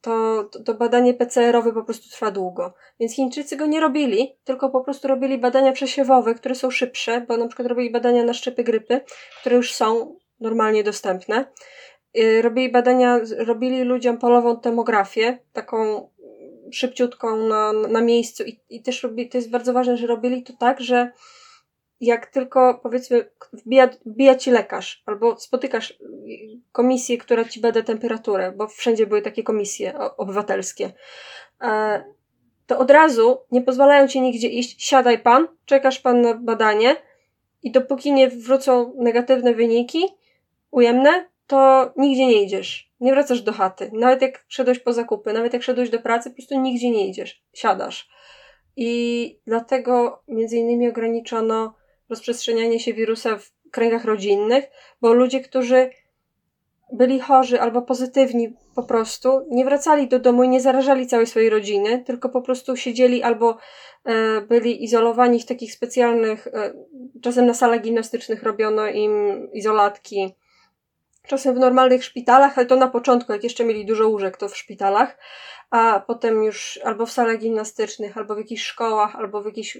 to, 0.00 0.44
to 0.64 0.74
badanie 0.74 1.14
PCR-owe 1.14 1.72
po 1.72 1.84
prostu 1.84 2.10
trwa 2.10 2.30
długo. 2.30 2.74
Więc 3.00 3.14
Chińczycy 3.14 3.56
go 3.56 3.66
nie 3.66 3.80
robili, 3.80 4.36
tylko 4.44 4.70
po 4.70 4.80
prostu 4.80 5.08
robili 5.08 5.38
badania 5.38 5.72
przesiewowe, 5.72 6.34
które 6.34 6.54
są 6.54 6.70
szybsze, 6.70 7.20
bo 7.20 7.36
na 7.36 7.46
przykład 7.46 7.68
robili 7.68 7.90
badania 7.90 8.24
na 8.24 8.34
szczepy 8.34 8.64
grypy, 8.64 9.00
które 9.40 9.56
już 9.56 9.74
są 9.74 10.16
normalnie 10.40 10.84
dostępne. 10.84 11.44
Y, 12.18 12.42
robili 12.42 12.72
badania, 12.72 13.20
robili 13.38 13.82
ludziom 13.82 14.18
polową 14.18 14.56
tomografię, 14.56 15.38
taką 15.52 16.08
szybciutką 16.72 17.36
na, 17.36 17.72
na 17.72 18.00
miejscu 18.00 18.44
i, 18.44 18.60
i 18.70 18.82
też 18.82 19.02
robili, 19.02 19.28
to 19.28 19.38
jest 19.38 19.50
bardzo 19.50 19.72
ważne, 19.72 19.96
że 19.96 20.06
robili 20.06 20.42
to 20.42 20.52
tak, 20.52 20.80
że 20.80 21.10
jak 22.00 22.26
tylko 22.26 22.80
powiedzmy 22.82 23.30
wbija, 23.52 23.88
wbija 24.06 24.34
ci 24.34 24.50
lekarz 24.50 25.02
albo 25.06 25.36
spotykasz 25.36 25.98
komisję, 26.72 27.18
która 27.18 27.44
ci 27.44 27.60
bada 27.60 27.82
temperaturę, 27.82 28.52
bo 28.52 28.68
wszędzie 28.68 29.06
były 29.06 29.22
takie 29.22 29.42
komisje 29.42 29.98
obywatelskie, 30.16 30.92
e, 31.62 32.04
to 32.66 32.78
od 32.78 32.90
razu 32.90 33.38
nie 33.50 33.62
pozwalają 33.62 34.08
ci 34.08 34.20
nigdzie 34.20 34.48
iść, 34.48 34.84
siadaj 34.84 35.18
pan, 35.18 35.48
czekasz 35.64 36.00
pan 36.00 36.20
na 36.20 36.34
badanie 36.34 36.96
i 37.62 37.70
dopóki 37.70 38.12
nie 38.12 38.28
wrócą 38.28 38.94
negatywne 38.96 39.54
wyniki, 39.54 40.08
ujemne, 40.70 41.28
to 41.46 41.92
nigdzie 41.96 42.26
nie 42.26 42.42
idziesz. 42.42 42.90
Nie 43.00 43.12
wracasz 43.12 43.42
do 43.42 43.52
chaty. 43.52 43.90
Nawet 43.92 44.22
jak 44.22 44.44
szedłeś 44.48 44.78
po 44.78 44.92
zakupy, 44.92 45.32
nawet 45.32 45.52
jak 45.52 45.62
szedłeś 45.62 45.90
do 45.90 45.98
pracy, 45.98 46.30
po 46.30 46.36
prostu 46.36 46.60
nigdzie 46.60 46.90
nie 46.90 47.08
idziesz. 47.08 47.42
Siadasz. 47.52 48.08
I 48.76 49.40
dlatego 49.46 50.22
między 50.28 50.56
innymi 50.56 50.88
ograniczono 50.88 51.74
rozprzestrzenianie 52.10 52.80
się 52.80 52.94
wirusa 52.94 53.38
w 53.38 53.52
kręgach 53.70 54.04
rodzinnych, 54.04 54.64
bo 55.00 55.12
ludzie, 55.12 55.40
którzy 55.40 55.90
byli 56.92 57.20
chorzy 57.20 57.60
albo 57.60 57.82
pozytywni 57.82 58.56
po 58.74 58.82
prostu, 58.82 59.46
nie 59.50 59.64
wracali 59.64 60.08
do 60.08 60.18
domu 60.18 60.42
i 60.42 60.48
nie 60.48 60.60
zarażali 60.60 61.06
całej 61.06 61.26
swojej 61.26 61.50
rodziny, 61.50 62.04
tylko 62.06 62.28
po 62.28 62.42
prostu 62.42 62.76
siedzieli 62.76 63.22
albo 63.22 63.58
e, 64.04 64.40
byli 64.40 64.84
izolowani 64.84 65.40
w 65.40 65.46
takich 65.46 65.72
specjalnych, 65.72 66.46
e, 66.46 66.74
czasem 67.22 67.46
na 67.46 67.54
salach 67.54 67.80
gimnastycznych 67.80 68.42
robiono 68.42 68.86
im 68.86 69.12
izolatki, 69.52 70.34
czasem 71.26 71.54
w 71.54 71.58
normalnych 71.58 72.04
szpitalach, 72.04 72.58
ale 72.58 72.66
to 72.66 72.76
na 72.76 72.88
początku, 72.88 73.32
jak 73.32 73.44
jeszcze 73.44 73.64
mieli 73.64 73.86
dużo 73.86 74.08
łóżek, 74.08 74.36
to 74.36 74.48
w 74.48 74.56
szpitalach, 74.56 75.18
a 75.74 76.00
potem 76.06 76.44
już 76.44 76.80
albo 76.84 77.06
w 77.06 77.12
salach 77.12 77.38
gimnastycznych, 77.38 78.18
albo 78.18 78.34
w 78.34 78.38
jakichś 78.38 78.62
szkołach, 78.62 79.16
albo 79.16 79.42
w 79.42 79.46
jakichś 79.46 79.78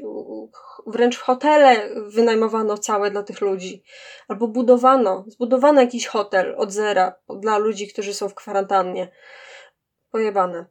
wręcz 0.86 1.18
hotele 1.18 1.88
wynajmowano 2.06 2.78
całe 2.78 3.10
dla 3.10 3.22
tych 3.22 3.40
ludzi, 3.40 3.82
albo 4.28 4.48
budowano, 4.48 5.24
zbudowano 5.26 5.80
jakiś 5.80 6.06
hotel 6.06 6.54
od 6.58 6.72
zera 6.72 7.14
dla 7.40 7.58
ludzi, 7.58 7.88
którzy 7.88 8.14
są 8.14 8.28
w 8.28 8.34
kwarantannie. 8.34 9.08
Pojebane. 10.10 10.66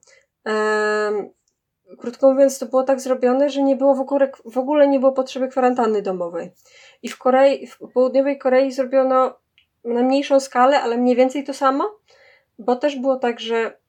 Ehm, 0.45 1.29
krótko 1.99 2.31
mówiąc, 2.31 2.59
to 2.59 2.65
było 2.65 2.83
tak 2.83 3.01
zrobione, 3.01 3.49
że 3.49 3.63
nie 3.63 3.75
było 3.75 3.95
w 3.95 3.99
ogóle, 3.99 4.31
w 4.45 4.57
ogóle 4.57 4.87
nie 4.87 4.99
było 4.99 5.11
potrzeby 5.11 5.47
kwarantanny 5.47 6.01
domowej. 6.01 6.51
I 7.01 7.09
w 7.09 7.17
Korei, 7.17 7.67
w 7.67 7.77
południowej 7.93 8.37
Korei 8.37 8.71
zrobiono 8.71 9.39
na 9.83 10.03
mniejszą 10.03 10.39
skalę, 10.39 10.81
ale 10.81 10.97
mniej 10.97 11.15
więcej 11.15 11.43
to 11.43 11.53
samo, 11.53 11.99
bo 12.59 12.75
też 12.75 12.95
było 12.95 13.15
tak, 13.15 13.39
że 13.39 13.82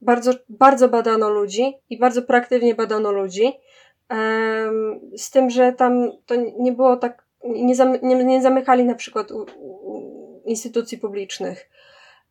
bardzo, 0.00 0.32
bardzo 0.48 0.88
badano 0.88 1.30
ludzi 1.30 1.74
i 1.90 1.98
bardzo 1.98 2.22
proaktywnie 2.22 2.74
badano 2.74 3.12
ludzi. 3.12 3.52
Z 5.16 5.30
tym, 5.30 5.50
że 5.50 5.72
tam 5.72 6.12
to 6.26 6.34
nie 6.58 6.72
było 6.72 6.96
tak, 6.96 7.24
nie, 7.44 7.74
zam, 7.74 7.98
nie, 8.02 8.24
nie 8.24 8.42
zamykali 8.42 8.84
na 8.84 8.94
przykład 8.94 9.30
u, 9.30 9.46
u 9.60 10.42
instytucji 10.44 10.98
publicznych. 10.98 11.70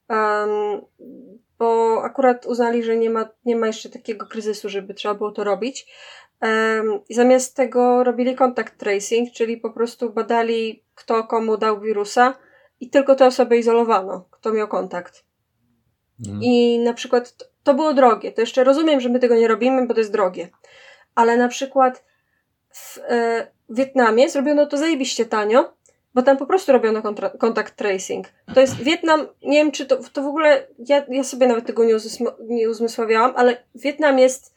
Um, 0.09 0.81
bo 1.59 2.01
akurat 2.03 2.45
uznali, 2.45 2.83
że 2.83 2.97
nie 2.97 3.09
ma, 3.09 3.29
nie 3.45 3.55
ma 3.55 3.67
jeszcze 3.67 3.89
takiego 3.89 4.25
kryzysu, 4.25 4.69
żeby 4.69 4.93
trzeba 4.93 5.15
było 5.15 5.31
to 5.31 5.43
robić. 5.43 5.87
Um, 6.41 6.99
I 7.09 7.13
zamiast 7.13 7.55
tego 7.55 8.03
robili 8.03 8.35
contact 8.35 8.77
tracing, 8.77 9.31
czyli 9.31 9.57
po 9.57 9.69
prostu 9.69 10.09
badali, 10.09 10.83
kto 10.95 11.23
komu 11.23 11.57
dał 11.57 11.79
wirusa 11.79 12.33
i 12.79 12.89
tylko 12.89 13.15
te 13.15 13.25
osoby 13.25 13.57
izolowano, 13.57 14.25
kto 14.31 14.53
miał 14.53 14.67
kontakt. 14.67 15.25
Mhm. 16.19 16.43
I 16.43 16.79
na 16.79 16.93
przykład 16.93 17.48
to 17.63 17.73
było 17.73 17.93
drogie. 17.93 18.31
To 18.31 18.41
jeszcze 18.41 18.63
rozumiem, 18.63 19.01
że 19.01 19.09
my 19.09 19.19
tego 19.19 19.35
nie 19.35 19.47
robimy, 19.47 19.87
bo 19.87 19.93
to 19.93 19.99
jest 19.99 20.11
drogie. 20.11 20.49
Ale 21.15 21.37
na 21.37 21.47
przykład 21.47 22.03
w 22.73 22.97
e, 22.97 23.47
Wietnamie 23.69 24.29
zrobiono 24.29 24.65
to 24.65 24.77
zajebiście 24.77 25.25
tanio, 25.25 25.73
bo 26.13 26.21
tam 26.21 26.37
po 26.37 26.45
prostu 26.45 26.71
robiono 26.71 27.01
kontra- 27.01 27.37
contact 27.37 27.75
tracing. 27.75 28.27
To 28.53 28.61
jest 28.61 28.75
Wietnam, 28.75 29.27
nie 29.43 29.57
wiem 29.57 29.71
czy 29.71 29.85
to, 29.85 29.97
to 30.13 30.21
w 30.23 30.27
ogóle, 30.27 30.67
ja, 30.87 31.05
ja 31.09 31.23
sobie 31.23 31.47
nawet 31.47 31.65
tego 31.65 31.83
nie, 31.83 31.95
uzmysł, 31.95 32.25
nie 32.39 32.69
uzmysławiałam, 32.69 33.33
ale 33.35 33.63
Wietnam 33.75 34.19
jest 34.19 34.53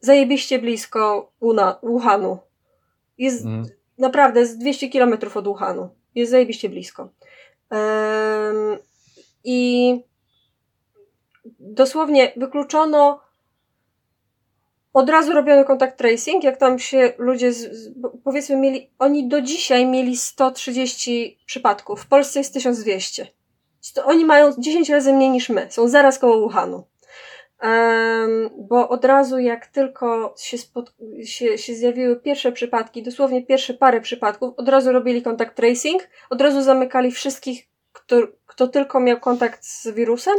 zajebiście 0.00 0.58
blisko 0.58 1.32
Una, 1.40 1.78
Wuhanu. 1.82 2.38
Jest 3.18 3.44
mm. 3.44 3.64
naprawdę 3.98 4.46
z 4.46 4.58
200 4.58 4.88
kilometrów 4.88 5.36
od 5.36 5.44
Wuhanu. 5.44 5.88
Jest 6.14 6.30
zajebiście 6.30 6.68
blisko. 6.68 7.08
Um, 7.70 8.78
I 9.44 10.00
dosłownie 11.64 12.32
wykluczono 12.36 13.20
od 14.92 15.10
razu 15.10 15.32
robiono 15.32 15.64
kontakt 15.64 15.98
tracing, 15.98 16.44
jak 16.44 16.56
tam 16.56 16.78
się 16.78 17.12
ludzie, 17.18 17.52
z, 17.52 17.72
z, 17.72 17.92
powiedzmy, 18.24 18.56
mieli, 18.56 18.90
oni 18.98 19.28
do 19.28 19.40
dzisiaj 19.40 19.86
mieli 19.86 20.16
130 20.16 21.38
przypadków, 21.46 22.00
w 22.00 22.06
Polsce 22.06 22.40
jest 22.40 22.54
1200. 22.54 23.26
Oni 24.04 24.24
mają 24.24 24.52
10 24.58 24.88
razy 24.88 25.12
mniej 25.12 25.30
niż 25.30 25.48
my, 25.48 25.66
są 25.70 25.88
zaraz 25.88 26.18
koło 26.18 26.40
Wuhanu. 26.40 26.86
Um, 27.62 28.50
bo 28.58 28.88
od 28.88 29.04
razu 29.04 29.38
jak 29.38 29.66
tylko 29.66 30.34
się, 30.38 30.58
spod, 30.58 30.94
się, 31.24 31.58
się 31.58 31.74
zjawiły 31.74 32.20
pierwsze 32.20 32.52
przypadki, 32.52 33.02
dosłownie 33.02 33.46
pierwsze 33.46 33.74
parę 33.74 34.00
przypadków, 34.00 34.54
od 34.56 34.68
razu 34.68 34.92
robili 34.92 35.22
kontakt 35.22 35.56
tracing, 35.56 36.08
od 36.30 36.40
razu 36.40 36.62
zamykali 36.62 37.10
wszystkich, 37.10 37.68
kto, 37.92 38.16
kto 38.46 38.68
tylko 38.68 39.00
miał 39.00 39.20
kontakt 39.20 39.64
z 39.64 39.88
wirusem 39.88 40.34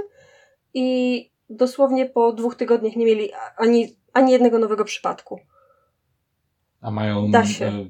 i 0.76 1.30
dosłownie 1.50 2.06
po 2.06 2.34
dwóch 2.34 2.56
tygodniach 2.56 2.96
nie 2.96 3.06
mieli 3.06 3.30
ani, 3.58 3.96
ani 4.14 4.32
jednego 4.32 4.60
nowego 4.60 4.86
przypadku. 4.86 5.40
A 6.82 6.92
mają 6.92 7.32
e, 7.62 7.90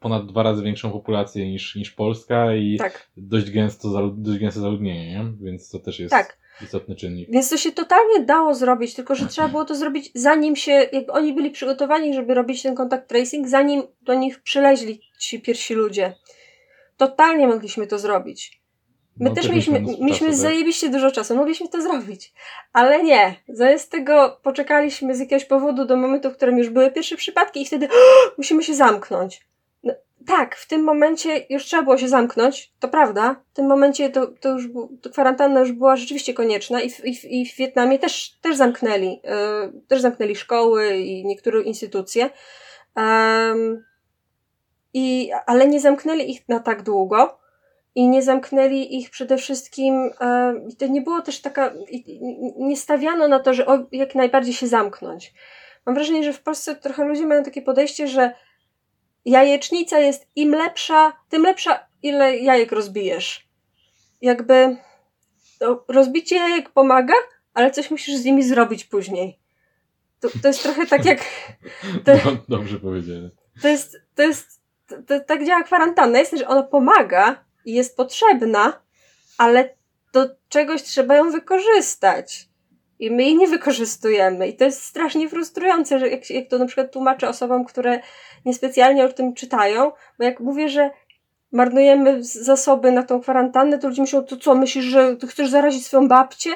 ponad 0.00 0.26
dwa 0.26 0.42
razy 0.42 0.62
większą 0.62 0.92
populację 0.92 1.50
niż, 1.50 1.76
niż 1.76 1.90
Polska 1.90 2.54
i 2.54 2.76
tak. 2.78 3.10
dość, 3.16 3.50
gęsto, 3.50 4.10
dość 4.16 4.38
gęste 4.38 4.60
zaludnienie, 4.60 5.10
nie? 5.10 5.32
więc 5.40 5.70
to 5.70 5.78
też 5.78 5.98
jest 5.98 6.10
tak. 6.10 6.38
istotny 6.62 6.96
czynnik. 6.96 7.30
Więc 7.30 7.50
to 7.50 7.56
się 7.56 7.72
totalnie 7.72 8.24
dało 8.24 8.54
zrobić, 8.54 8.94
tylko 8.94 9.14
że 9.14 9.26
trzeba 9.26 9.48
było 9.48 9.64
to 9.64 9.74
zrobić 9.74 10.10
zanim 10.14 10.56
się, 10.56 10.72
jak 10.72 11.04
oni 11.08 11.32
byli 11.32 11.50
przygotowani, 11.50 12.14
żeby 12.14 12.34
robić 12.34 12.62
ten 12.62 12.74
kontakt 12.74 13.08
tracing, 13.08 13.48
zanim 13.48 13.82
do 14.02 14.14
nich 14.14 14.42
przyleźli 14.42 15.00
ci 15.18 15.40
pierwsi 15.40 15.74
ludzie. 15.74 16.14
Totalnie 16.96 17.46
mogliśmy 17.46 17.86
to 17.86 17.98
zrobić. 17.98 18.59
My 19.20 19.28
no, 19.28 19.34
też 19.34 19.48
mieliśmy, 19.48 19.80
mieliśmy 19.80 20.10
czasu, 20.10 20.24
tak? 20.24 20.34
zajebiście 20.34 20.88
dużo 20.88 21.10
czasu, 21.10 21.36
mogliśmy 21.36 21.68
to 21.68 21.82
zrobić. 21.82 22.32
Ale 22.72 23.02
nie, 23.02 23.34
zamiast 23.48 23.90
tego 23.90 24.40
poczekaliśmy 24.42 25.14
z 25.14 25.20
jakiegoś 25.20 25.44
powodu 25.44 25.84
do 25.84 25.96
momentu, 25.96 26.30
w 26.30 26.36
którym 26.36 26.58
już 26.58 26.68
były 26.68 26.90
pierwsze 26.90 27.16
przypadki 27.16 27.62
i 27.62 27.66
wtedy 27.66 27.88
oh, 27.88 28.34
musimy 28.38 28.62
się 28.62 28.74
zamknąć. 28.74 29.46
No, 29.82 29.94
tak, 30.26 30.56
w 30.56 30.68
tym 30.68 30.84
momencie 30.84 31.46
już 31.50 31.64
trzeba 31.64 31.82
było 31.82 31.98
się 31.98 32.08
zamknąć, 32.08 32.72
to 32.80 32.88
prawda. 32.88 33.36
W 33.52 33.56
tym 33.56 33.66
momencie 33.66 34.10
to, 34.10 34.26
to 34.26 34.48
już 34.48 34.68
to 35.02 35.10
kwarantanna 35.10 35.60
już 35.60 35.72
była 35.72 35.96
rzeczywiście 35.96 36.34
konieczna 36.34 36.80
i 36.80 36.90
w, 36.90 37.04
i, 37.04 37.40
i 37.40 37.46
w 37.46 37.56
Wietnamie 37.56 37.98
też, 37.98 38.38
też 38.40 38.56
zamknęli, 38.56 39.20
yy, 39.24 39.82
też 39.88 40.00
zamknęli 40.00 40.36
szkoły 40.36 40.96
i 40.96 41.26
niektóre 41.26 41.62
instytucje. 41.62 42.30
Um, 42.96 43.84
i, 44.94 45.30
ale 45.46 45.68
nie 45.68 45.80
zamknęli 45.80 46.30
ich 46.30 46.48
na 46.48 46.60
tak 46.60 46.82
długo, 46.82 47.40
i 47.94 48.08
nie 48.08 48.22
zamknęli 48.22 48.96
ich 48.98 49.10
przede 49.10 49.36
wszystkim, 49.36 50.10
e, 50.20 50.54
to 50.78 50.86
nie 50.86 51.00
było 51.00 51.22
też 51.22 51.40
taka, 51.40 51.72
nie 52.58 52.76
stawiano 52.76 53.28
na 53.28 53.40
to, 53.40 53.54
że 53.54 53.66
o, 53.66 53.86
jak 53.92 54.14
najbardziej 54.14 54.54
się 54.54 54.66
zamknąć. 54.66 55.34
Mam 55.86 55.94
wrażenie, 55.94 56.24
że 56.24 56.32
w 56.32 56.42
Polsce 56.42 56.76
trochę 56.76 57.04
ludzie 57.04 57.26
mają 57.26 57.42
takie 57.42 57.62
podejście, 57.62 58.08
że 58.08 58.32
jajecznica 59.24 59.98
jest 59.98 60.28
im 60.36 60.50
lepsza, 60.54 61.12
tym 61.28 61.42
lepsza, 61.42 61.86
ile 62.02 62.36
jajek 62.36 62.72
rozbijesz. 62.72 63.48
Jakby 64.20 64.76
no, 65.60 65.84
rozbicie 65.88 66.36
jajek 66.36 66.70
pomaga, 66.70 67.14
ale 67.54 67.70
coś 67.70 67.90
musisz 67.90 68.16
z 68.16 68.24
nimi 68.24 68.42
zrobić 68.42 68.84
później. 68.84 69.38
To, 70.20 70.28
to 70.42 70.48
jest 70.48 70.62
trochę 70.62 70.86
tak 70.86 71.04
jak. 71.04 71.20
To, 72.04 72.12
Dobrze 72.48 72.80
powiedziane. 72.80 73.30
To 73.62 73.68
jest, 73.68 73.96
to 74.14 74.22
jest, 74.22 74.60
to, 74.86 75.02
to, 75.02 75.20
tak 75.20 75.46
działa 75.46 75.62
kwarantanna. 75.62 76.18
Jest, 76.18 76.38
że 76.38 76.48
ona 76.48 76.62
pomaga, 76.62 77.44
i 77.64 77.72
jest 77.72 77.96
potrzebna, 77.96 78.82
ale 79.38 79.74
do 80.12 80.28
czegoś 80.48 80.82
trzeba 80.82 81.14
ją 81.14 81.30
wykorzystać. 81.30 82.48
I 82.98 83.10
my 83.10 83.22
jej 83.22 83.36
nie 83.36 83.48
wykorzystujemy. 83.48 84.48
I 84.48 84.56
to 84.56 84.64
jest 84.64 84.82
strasznie 84.82 85.28
frustrujące, 85.28 85.98
że 85.98 86.08
jak, 86.08 86.30
jak 86.30 86.48
to 86.48 86.58
na 86.58 86.66
przykład 86.66 86.92
tłumaczę 86.92 87.28
osobom, 87.28 87.64
które 87.64 88.00
niespecjalnie 88.44 89.04
o 89.04 89.12
tym 89.12 89.34
czytają, 89.34 89.92
bo 90.18 90.24
jak 90.24 90.40
mówię, 90.40 90.68
że 90.68 90.90
marnujemy 91.52 92.18
zasoby 92.22 92.92
na 92.92 93.02
tą 93.02 93.20
kwarantannę, 93.20 93.78
to 93.78 93.88
ludzie 93.88 94.02
myślą, 94.02 94.24
to 94.24 94.36
co, 94.36 94.54
myślisz, 94.54 94.84
że 94.84 95.16
chcesz 95.28 95.50
zarazić 95.50 95.86
swoją 95.86 96.08
babcię? 96.08 96.50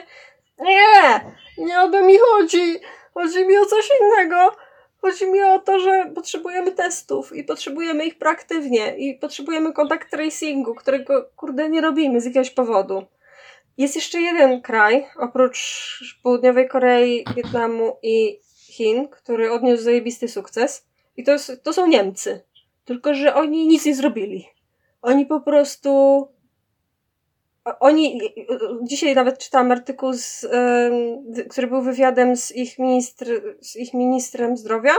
Nie! 0.60 1.20
Nie 1.58 1.80
o 1.80 1.88
to 1.88 2.02
mi 2.02 2.18
chodzi! 2.18 2.80
Chodzi 3.14 3.46
mi 3.46 3.58
o 3.58 3.66
coś 3.66 3.88
innego. 4.00 4.56
Chodzi 5.04 5.26
mi 5.26 5.42
o 5.42 5.58
to, 5.58 5.78
że 5.78 6.10
potrzebujemy 6.14 6.72
testów 6.72 7.36
i 7.36 7.44
potrzebujemy 7.44 8.06
ich 8.06 8.18
proaktywnie 8.18 8.96
i 8.96 9.14
potrzebujemy 9.14 9.72
kontakt 9.72 10.10
tracingu, 10.10 10.74
którego 10.74 11.24
kurde 11.36 11.68
nie 11.70 11.80
robimy 11.80 12.20
z 12.20 12.24
jakiegoś 12.24 12.50
powodu. 12.50 13.04
Jest 13.78 13.96
jeszcze 13.96 14.20
jeden 14.20 14.62
kraj, 14.62 15.06
oprócz 15.16 16.18
Południowej 16.22 16.68
Korei, 16.68 17.24
Wietnamu 17.36 17.96
i 18.02 18.40
Chin, 18.56 19.08
który 19.08 19.52
odniósł 19.52 19.82
zajebisty 19.82 20.28
sukces 20.28 20.86
i 21.16 21.24
to, 21.24 21.32
jest, 21.32 21.62
to 21.62 21.72
są 21.72 21.86
Niemcy. 21.86 22.44
Tylko, 22.84 23.14
że 23.14 23.34
oni 23.34 23.66
nic 23.66 23.86
nie 23.86 23.94
zrobili. 23.94 24.48
Oni 25.02 25.26
po 25.26 25.40
prostu 25.40 26.28
oni, 27.80 28.20
dzisiaj 28.82 29.14
nawet 29.14 29.38
czytałam 29.38 29.72
artykuł, 29.72 30.12
z, 30.12 30.46
który 31.50 31.66
był 31.66 31.82
wywiadem 31.82 32.36
z 32.36 32.56
ich, 32.56 32.78
ministr, 32.78 33.26
z 33.60 33.76
ich 33.76 33.94
ministrem 33.94 34.56
zdrowia. 34.56 34.92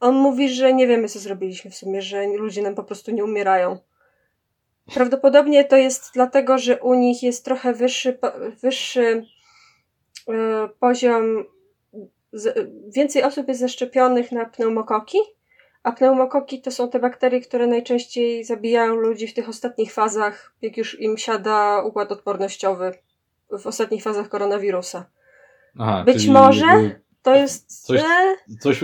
On 0.00 0.14
mówi, 0.14 0.48
że 0.48 0.72
nie 0.72 0.86
wiemy, 0.86 1.08
co 1.08 1.18
zrobiliśmy 1.18 1.70
w 1.70 1.76
sumie, 1.76 2.02
że 2.02 2.26
ludzie 2.26 2.62
nam 2.62 2.74
po 2.74 2.84
prostu 2.84 3.10
nie 3.10 3.24
umierają. 3.24 3.78
Prawdopodobnie 4.94 5.64
to 5.64 5.76
jest 5.76 6.10
dlatego, 6.14 6.58
że 6.58 6.80
u 6.80 6.94
nich 6.94 7.22
jest 7.22 7.44
trochę 7.44 7.72
wyższy, 7.72 8.18
wyższy 8.62 9.26
e, 10.28 10.68
poziom, 10.80 11.44
więcej 12.88 13.22
osób 13.22 13.48
jest 13.48 13.60
zaszczepionych 13.60 14.32
na 14.32 14.44
pneumokoki, 14.44 15.18
a 15.88 15.92
pneumokoki 15.92 16.60
to 16.62 16.70
są 16.70 16.88
te 16.90 16.98
bakterie, 16.98 17.40
które 17.40 17.66
najczęściej 17.66 18.44
zabijają 18.44 18.94
ludzi 18.96 19.26
w 19.28 19.34
tych 19.34 19.48
ostatnich 19.48 19.92
fazach, 19.92 20.52
jak 20.62 20.76
już 20.76 21.00
im 21.00 21.18
siada 21.18 21.82
układ 21.82 22.12
odpornościowy 22.12 22.92
w 23.60 23.66
ostatnich 23.66 24.02
fazach 24.02 24.28
koronawirusa. 24.28 25.06
Aha, 25.78 26.02
Być 26.06 26.26
może 26.28 26.66
to 27.22 27.34
jest. 27.34 27.86
Coś- 27.86 28.00
e, 28.00 28.36
coś, 28.60 28.80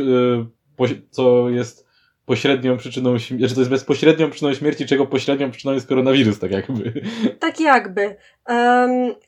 poś- 0.77 0.95
co 1.11 1.51
jest 1.51 1.87
pośrednią 2.27 2.77
przyczyną 2.77 3.19
śmierci, 3.19 3.39
znaczy 3.39 3.55
to 3.55 3.61
jest 3.61 3.71
bezpośrednią 3.71 4.31
przyczyną 4.31 4.55
śmierci, 4.55 4.87
czego 4.87 5.07
pośrednią 5.07 5.51
przyczyną 5.51 5.73
jest 5.75 5.89
koronawirus, 5.89 6.39
tak 6.39 6.51
jakby. 6.51 6.93
Tak 7.41 7.61
jakby. 7.61 8.17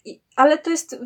I- 0.04 0.20
ale 0.36 0.58
to 0.58 0.70
jest. 0.70 0.96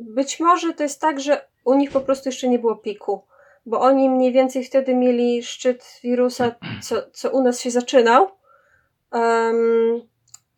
Być 0.00 0.40
może 0.40 0.72
to 0.72 0.82
jest 0.82 1.00
tak, 1.00 1.20
że 1.20 1.46
u 1.64 1.74
nich 1.74 1.90
po 1.90 2.00
prostu 2.00 2.28
jeszcze 2.28 2.48
nie 2.48 2.58
było 2.58 2.76
piku. 2.76 3.22
Bo 3.66 3.80
oni 3.80 4.10
mniej 4.10 4.32
więcej 4.32 4.64
wtedy 4.64 4.94
mieli 4.94 5.42
szczyt 5.42 6.00
wirusa, 6.02 6.54
co, 6.82 6.96
co 7.12 7.30
u 7.30 7.42
nas 7.42 7.60
się 7.60 7.70
zaczynał. 7.70 8.30
Em, 9.12 10.02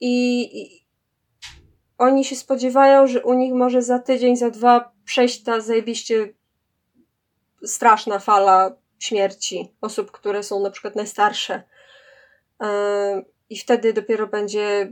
i, 0.01 0.43
I 0.63 0.87
oni 1.99 2.25
się 2.25 2.37
spodziewają, 2.37 3.07
że 3.07 3.23
u 3.23 3.33
nich 3.33 3.55
może 3.55 3.83
za 3.83 3.99
tydzień, 3.99 4.37
za 4.37 4.51
dwa 4.51 4.93
przejść 5.05 5.43
ta 5.43 5.61
zajebiście 5.61 6.35
straszna 7.65 8.19
fala 8.19 8.77
śmierci 8.99 9.75
osób, 9.81 10.11
które 10.11 10.43
są 10.43 10.61
na 10.61 10.71
przykład 10.71 10.97
najstarsze. 10.97 11.63
Em, 12.59 13.25
I 13.51 13.59
wtedy 13.59 13.93
dopiero 13.93 14.27
będzie, 14.27 14.89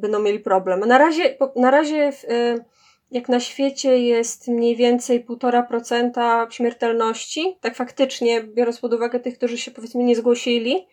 będą 0.00 0.18
mieli 0.18 0.40
problem. 0.40 0.82
A 0.82 0.86
na 0.86 0.98
razie, 0.98 1.36
na 1.56 1.70
razie 1.70 2.12
w, 2.12 2.24
y, 2.24 2.64
jak 3.10 3.28
na 3.28 3.40
świecie 3.40 3.98
jest 3.98 4.48
mniej 4.48 4.76
więcej 4.76 5.24
1,5% 5.26 6.50
śmiertelności, 6.50 7.56
tak 7.60 7.74
faktycznie, 7.76 8.42
biorąc 8.42 8.80
pod 8.80 8.94
uwagę 8.94 9.20
tych, 9.20 9.36
którzy 9.38 9.58
się 9.58 9.70
powiedzmy 9.70 10.04
nie 10.04 10.16
zgłosili, 10.16 10.86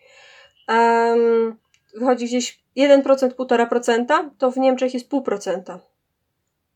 em, 0.68 1.56
wychodzi 1.94 2.24
gdzieś 2.24 2.60
1%, 2.76 3.34
1,5%, 3.36 4.30
to 4.38 4.50
w 4.50 4.56
Niemczech 4.56 4.94
jest 4.94 5.08
0,5%. 5.08 5.80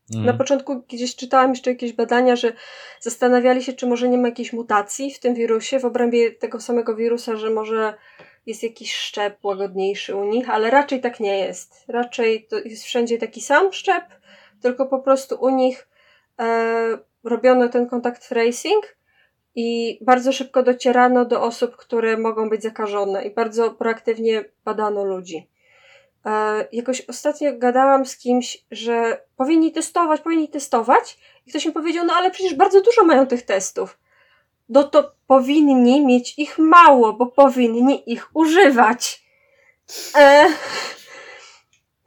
Na 0.09 0.19
Mhm. 0.19 0.37
początku 0.37 0.83
gdzieś 0.89 1.15
czytałam 1.15 1.49
jeszcze 1.49 1.69
jakieś 1.71 1.93
badania, 1.93 2.35
że 2.35 2.53
zastanawiali 2.99 3.63
się, 3.63 3.73
czy 3.73 3.87
może 3.87 4.09
nie 4.09 4.17
ma 4.17 4.27
jakiejś 4.27 4.53
mutacji 4.53 5.11
w 5.11 5.19
tym 5.19 5.33
wirusie, 5.35 5.79
w 5.79 5.85
obrębie 5.85 6.31
tego 6.31 6.61
samego 6.61 6.95
wirusa, 6.95 7.35
że 7.35 7.49
może 7.49 7.93
jest 8.45 8.63
jakiś 8.63 8.95
szczep 8.95 9.45
łagodniejszy 9.45 10.15
u 10.15 10.23
nich, 10.23 10.49
ale 10.49 10.69
raczej 10.69 11.01
tak 11.01 11.19
nie 11.19 11.39
jest. 11.39 11.83
Raczej 11.87 12.47
to 12.49 12.59
jest 12.59 12.83
wszędzie 12.83 13.17
taki 13.17 13.41
sam 13.41 13.73
szczep, 13.73 14.03
tylko 14.63 14.85
po 14.85 14.99
prostu 14.99 15.35
u 15.35 15.49
nich 15.49 15.87
e, 16.39 16.97
robiono 17.23 17.69
ten 17.69 17.89
kontakt 17.89 18.29
tracing 18.29 18.97
i 19.55 19.99
bardzo 20.01 20.31
szybko 20.31 20.63
docierano 20.63 21.25
do 21.25 21.41
osób, 21.41 21.75
które 21.75 22.17
mogą 22.17 22.49
być 22.49 22.63
zakażone 22.63 23.25
i 23.25 23.33
bardzo 23.33 23.71
proaktywnie 23.71 24.45
badano 24.65 25.03
ludzi. 25.03 25.49
E, 26.25 26.67
jakoś 26.71 27.01
ostatnio 27.01 27.51
gadałam 27.57 28.05
z 28.05 28.17
kimś, 28.17 28.65
że 28.71 29.21
powinni 29.37 29.71
testować, 29.71 30.21
powinni 30.21 30.49
testować 30.49 31.17
i 31.45 31.49
ktoś 31.49 31.65
mi 31.65 31.71
powiedział, 31.71 32.05
no 32.05 32.13
ale 32.13 32.31
przecież 32.31 32.55
bardzo 32.55 32.81
dużo 32.81 33.03
mają 33.05 33.27
tych 33.27 33.41
testów. 33.41 33.99
No 34.69 34.83
to 34.83 35.15
powinni 35.27 36.05
mieć 36.05 36.39
ich 36.39 36.57
mało, 36.57 37.13
bo 37.13 37.25
powinni 37.25 38.11
ich 38.11 38.29
używać. 38.33 39.23
E, 40.15 40.45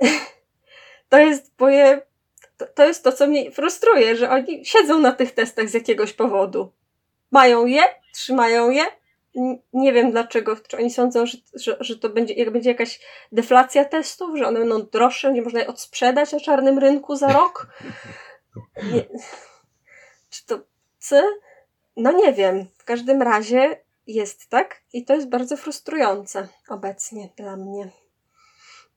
to 1.09 1.19
jest 1.19 1.53
moje, 1.61 2.03
to, 2.57 2.67
to 2.67 2.85
jest 2.85 3.05
to, 3.05 3.13
co 3.13 3.27
mnie 3.27 3.51
frustruje, 3.51 4.17
że 4.17 4.31
oni 4.31 4.65
siedzą 4.65 5.01
na 5.01 5.13
tych 5.13 5.33
testach 5.33 5.69
z 5.69 5.75
jakiegoś 5.75 6.13
powodu. 6.13 6.73
Mają 7.31 7.67
je, 7.67 7.83
trzymają 8.15 8.71
je. 8.71 8.85
Nie 9.73 9.93
wiem 9.93 10.11
dlaczego, 10.11 10.57
czy 10.69 10.77
oni 10.77 10.91
sądzą, 10.91 11.27
że, 11.27 11.39
że, 11.55 11.77
że 11.81 11.99
to 11.99 12.09
będzie, 12.09 12.35
jak 12.35 12.51
będzie 12.51 12.71
jakaś 12.71 13.01
deflacja 13.33 13.85
testów, 13.85 14.39
że 14.39 14.47
one 14.47 14.59
będą 14.59 14.83
droższe, 14.83 15.33
nie 15.33 15.43
można 15.43 15.61
je 15.61 15.67
odsprzedać 15.67 16.33
na 16.33 16.41
czarnym 16.41 16.79
rynku 16.79 17.17
za 17.17 17.33
rok. 17.33 17.67
Nie. 18.93 19.07
Czy 20.31 20.47
to 20.47 20.59
C? 20.99 21.23
No 21.97 22.13
nie 22.13 22.33
wiem. 22.33 22.67
W 22.79 22.85
każdym 22.85 23.23
razie 23.23 23.81
jest 24.07 24.49
tak 24.49 24.83
i 24.93 25.05
to 25.05 25.15
jest 25.15 25.29
bardzo 25.29 25.57
frustrujące 25.57 26.49
obecnie 26.69 27.29
dla 27.37 27.57
mnie. 27.57 27.91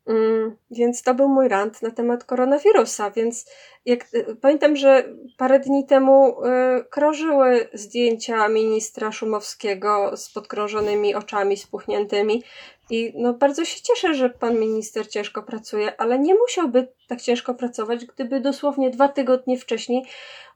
Mm, 0.09 0.55
więc 0.71 1.03
to 1.03 1.13
był 1.13 1.29
mój 1.29 1.47
rant 1.47 1.81
na 1.81 1.91
temat 1.91 2.23
koronawirusa, 2.23 3.11
więc 3.11 3.45
jak, 3.85 4.13
y, 4.13 4.35
pamiętam, 4.41 4.75
że 4.75 5.03
parę 5.37 5.59
dni 5.59 5.85
temu 5.85 6.45
y, 6.45 6.83
krążyły 6.89 7.69
zdjęcia 7.73 8.47
ministra 8.47 9.11
Szumowskiego 9.11 10.17
z 10.17 10.31
podkrążonymi 10.31 11.15
oczami 11.15 11.57
spuchniętymi 11.57 12.43
i 12.89 13.13
no 13.15 13.33
bardzo 13.33 13.65
się 13.65 13.81
cieszę, 13.81 14.13
że 14.13 14.29
pan 14.29 14.59
minister 14.59 15.07
ciężko 15.07 15.43
pracuje, 15.43 16.01
ale 16.01 16.19
nie 16.19 16.35
musiałby 16.35 16.87
tak 17.07 17.21
ciężko 17.21 17.53
pracować, 17.53 18.05
gdyby 18.05 18.39
dosłownie 18.39 18.89
dwa 18.89 19.07
tygodnie 19.07 19.57
wcześniej 19.57 20.05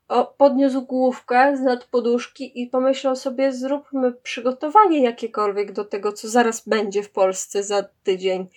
o, 0.07 0.25
podniósł 0.25 0.81
główkę 0.81 1.57
z 1.57 1.61
nad 1.61 1.83
poduszki 1.83 2.61
i 2.61 2.67
pomyślał 2.67 3.15
sobie, 3.15 3.53
zróbmy 3.53 4.11
przygotowanie 4.11 5.03
jakiekolwiek 5.03 5.71
do 5.71 5.85
tego, 5.85 6.13
co 6.13 6.29
zaraz 6.29 6.67
będzie 6.67 7.03
w 7.03 7.09
Polsce 7.09 7.63
za 7.63 7.83
tydzień. 8.03 8.47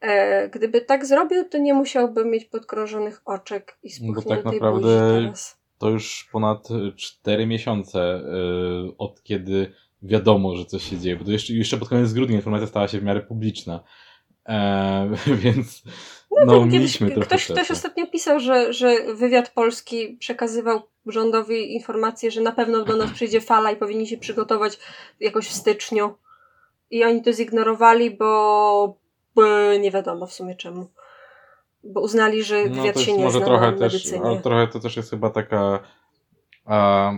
E, 0.00 0.48
gdyby 0.48 0.80
tak 0.80 1.06
zrobił, 1.06 1.48
to 1.48 1.58
nie 1.58 1.74
musiałby 1.74 2.24
mieć 2.24 2.44
podkrążonych 2.44 3.22
oczek 3.24 3.78
i 3.82 3.88
No 4.00 4.12
bo 4.12 4.20
spuchniętej 4.20 4.44
tak 4.44 4.52
naprawdę 4.52 5.22
teraz. 5.22 5.58
To 5.78 5.88
już 5.88 6.28
ponad 6.32 6.68
4 6.96 7.46
miesiące 7.46 8.20
y, 8.88 8.96
od 8.98 9.22
kiedy 9.22 9.72
wiadomo, 10.02 10.56
że 10.56 10.64
coś 10.64 10.82
się 10.82 10.98
dzieje, 10.98 11.16
bo 11.16 11.24
to 11.24 11.30
jeszcze, 11.30 11.52
jeszcze 11.52 11.76
pod 11.76 11.88
koniec 11.88 12.12
grudnia 12.12 12.36
informacja 12.36 12.66
stała 12.66 12.88
się 12.88 13.00
w 13.00 13.02
miarę 13.02 13.20
publiczna. 13.20 13.84
E, 14.48 15.10
więc 15.44 15.82
no, 16.46 16.60
tak, 16.60 16.70
mieliśmy 16.72 17.10
trochę 17.10 17.38
ktoś, 17.38 17.70
ostatnio 17.70 18.06
pisał, 18.06 18.40
że, 18.40 18.72
że 18.72 19.14
wywiad 19.14 19.50
polski 19.50 20.16
przekazywał 20.20 20.82
rządowi 21.06 21.74
informację, 21.74 22.30
że 22.30 22.40
na 22.40 22.52
pewno 22.52 22.84
do 22.84 22.96
nas 22.96 23.10
przyjdzie 23.10 23.40
fala 23.40 23.70
i 23.70 23.76
powinni 23.76 24.06
się 24.06 24.18
przygotować 24.18 24.78
jakoś 25.20 25.48
w 25.48 25.52
styczniu. 25.52 26.14
I 26.90 27.04
oni 27.04 27.22
to 27.22 27.32
zignorowali, 27.32 28.10
bo 28.10 28.98
nie 29.80 29.90
wiadomo 29.90 30.26
w 30.26 30.32
sumie 30.32 30.54
czemu. 30.56 30.86
Bo 31.84 32.00
uznali, 32.00 32.44
że 32.44 32.64
No 32.64 32.74
wywiad 32.74 32.94
to 32.94 33.00
się 33.00 33.12
nie 33.16 33.24
może 33.24 33.38
zna 33.38 33.46
trochę 33.46 33.72
na 33.72 33.78
też, 33.78 33.92
medycynie. 33.92 34.24
ale 34.24 34.40
trochę 34.40 34.68
to 34.68 34.80
też 34.80 34.96
jest 34.96 35.10
chyba 35.10 35.30
taka 35.30 35.80
a, 36.64 37.12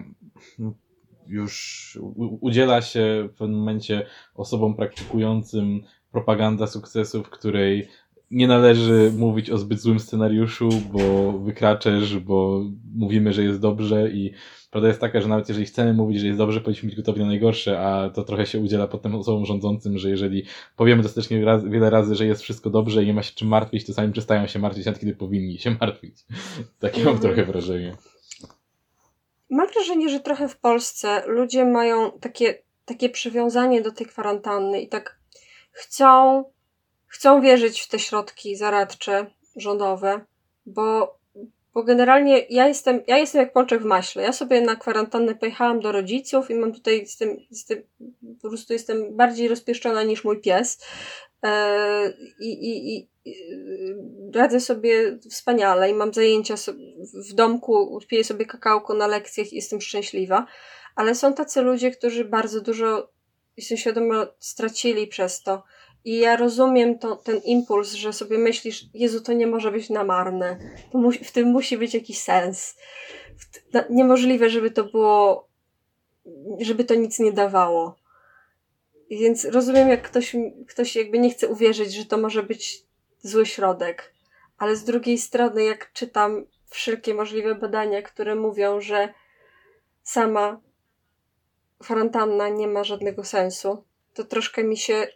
już 1.27 1.99
u, 2.03 2.39
udziela 2.47 2.83
się 2.83 3.29
w 3.33 3.39
pewnym 3.39 3.59
momencie 3.59 4.07
osobom 4.35 4.75
praktykującym 4.77 5.83
propaganda 6.13 6.67
sukcesu, 6.67 7.23
w 7.25 7.31
której 7.31 7.89
nie 8.31 8.49
należy 8.49 9.13
mówić 9.17 9.51
o 9.51 9.59
zbyt 9.59 9.81
złym 9.81 10.01
scenariuszu, 10.01 10.69
bo 10.93 11.33
wykraczesz, 11.33 12.19
bo 12.19 12.65
mówimy, 12.95 13.33
że 13.33 13.43
jest 13.43 13.61
dobrze 13.61 14.11
i 14.11 14.33
prawda 14.71 14.89
jest 14.89 15.01
taka, 15.01 15.21
że 15.21 15.29
nawet 15.29 15.49
jeżeli 15.49 15.67
chcemy 15.67 15.95
mówić, 15.95 16.21
że 16.21 16.27
jest 16.27 16.39
dobrze, 16.39 16.61
powinniśmy 16.61 16.87
być 16.89 16.97
gotowi 16.97 17.21
na 17.21 17.27
najgorsze, 17.27 17.81
a 17.81 18.11
to 18.11 18.25
trochę 18.25 18.47
się 18.47 18.59
udziela 18.59 18.87
potem 18.87 19.15
osobom 19.15 19.47
rządzącym, 19.47 19.99
że 19.99 20.11
jeżeli 20.11 20.45
powiemy 20.77 21.03
dostatecznie 21.03 21.45
raz, 21.45 21.65
wiele 21.65 21.91
razy, 21.91 22.15
że 22.15 22.27
jest 22.27 22.43
wszystko 22.43 22.71
dobrze 22.71 23.03
i 23.03 23.07
nie 23.07 23.15
ma 23.15 23.23
się 23.23 23.35
czym 23.35 23.49
martwić, 23.49 23.87
to 23.87 23.95
sami 23.95 24.13
przestają 24.13 24.47
się 24.47 24.59
martwić, 24.59 24.87
nawet 24.87 25.01
kiedy 25.01 25.15
powinni 25.15 25.59
się 25.59 25.77
martwić. 25.81 26.17
Takie 26.81 27.05
mam 27.05 27.15
Mhm. 27.15 27.23
trochę 27.23 27.53
wrażenie. 27.53 27.97
Mam 29.51 29.67
wrażenie, 29.69 30.09
że 30.09 30.21
trochę 30.21 30.49
w 30.49 30.57
Polsce 30.57 31.23
ludzie 31.27 31.65
mają 31.65 32.11
takie, 32.21 32.63
takie 32.85 33.09
przywiązanie 33.09 33.83
do 33.83 33.93
tej 33.93 34.07
kwarantanny 34.07 34.81
i 34.81 34.89
tak 34.89 35.19
chcą, 35.73 36.45
chcą 37.09 37.41
wierzyć 37.41 37.81
w 37.81 37.89
te 37.89 37.99
środki 37.99 38.57
zaradcze, 38.57 39.27
rządowe, 39.57 40.21
bo, 40.67 41.19
bo 41.75 41.83
generalnie 41.83 42.47
ja 42.51 42.69
jestem, 42.69 43.03
ja 43.07 43.19
jestem 43.19 43.41
jak 43.41 43.53
pączek 43.53 43.83
w 43.83 43.85
maśle. 43.85 44.23
Ja 44.23 44.33
sobie 44.33 44.61
na 44.61 44.77
kwarantannę 44.77 45.35
pojechałam 45.35 45.81
do 45.81 45.93
rodziców 45.93 46.51
i 46.51 46.55
mam 46.55 46.73
tutaj, 46.73 47.01
jestem, 47.01 47.37
jestem, 47.51 47.83
po 48.43 48.49
prostu 48.49 48.73
jestem 48.73 49.17
bardziej 49.17 49.49
rozpieszczona 49.49 50.03
niż 50.03 50.25
mój 50.25 50.41
pies. 50.41 50.85
E, 51.45 52.13
I, 52.41 52.53
i, 52.53 52.95
i 52.95 53.09
radzę 54.35 54.61
sobie 54.61 55.19
wspaniale 55.31 55.91
i 55.91 55.95
mam 55.95 56.15
zajęcia 56.15 56.55
w 57.31 57.35
domku, 57.35 57.99
piję 58.09 58.25
sobie 58.25 58.47
kakałko 58.47 58.95
na 58.95 59.07
lekcjach 59.07 59.53
i 59.53 59.57
jestem 59.57 59.81
szczęśliwa, 59.81 60.47
ale 60.97 61.15
są 61.15 61.35
tacy 61.35 61.63
ludzie, 61.63 61.91
którzy 61.91 62.25
bardzo 62.25 62.61
dużo, 62.61 63.11
jestem 63.57 63.79
świadoma, 63.79 64.27
stracili 64.39 65.07
przez 65.07 65.43
to. 65.43 65.63
I 66.05 66.19
ja 66.19 66.37
rozumiem 66.37 66.99
to, 66.99 67.17
ten 67.17 67.41
impuls, 67.45 67.93
że 67.93 68.13
sobie 68.13 68.39
myślisz, 68.39 68.85
Jezu, 68.95 69.21
to 69.21 69.33
nie 69.33 69.47
może 69.47 69.71
być 69.71 69.91
na 69.91 70.05
marne. 70.05 70.59
To 70.93 70.99
musi, 70.99 71.25
w 71.25 71.33
tym 71.33 71.49
musi 71.49 71.79
być 71.79 71.95
jakiś 71.95 72.21
sens. 72.21 72.77
T- 73.53 73.61
na- 73.73 73.85
niemożliwe, 73.91 74.51
żeby 74.51 74.71
to 74.71 74.85
było, 74.85 75.49
żeby 76.61 76.85
to 76.85 76.95
nic 76.95 77.19
nie 77.19 77.33
dawało. 77.33 77.97
Więc 79.11 79.45
rozumiem, 79.45 79.89
jak 79.89 80.03
ktoś, 80.03 80.37
ktoś 80.69 80.97
jakby 80.97 81.19
nie 81.19 81.31
chce 81.31 81.49
uwierzyć, 81.49 81.95
że 81.95 82.05
to 82.05 82.19
może 82.19 82.43
być 82.43 82.83
zły 83.23 83.47
środek. 83.47 84.15
Ale 84.59 84.77
z 84.77 84.85
drugiej 84.85 85.19
strony, 85.19 85.65
jak 85.65 85.93
czytam 85.93 86.47
wszelkie 86.67 87.15
możliwe 87.15 87.55
badania, 87.55 88.03
które 88.03 88.35
mówią, 88.35 88.81
że 88.81 89.15
sama 90.03 90.61
kwarantanna 91.79 92.49
nie 92.49 92.69
ma 92.69 92.85
żadnego 92.85 93.25
sensu, 93.25 93.85
to 94.15 94.25
troszkę 94.25 94.65
mi 94.65 94.77
się 94.77 95.07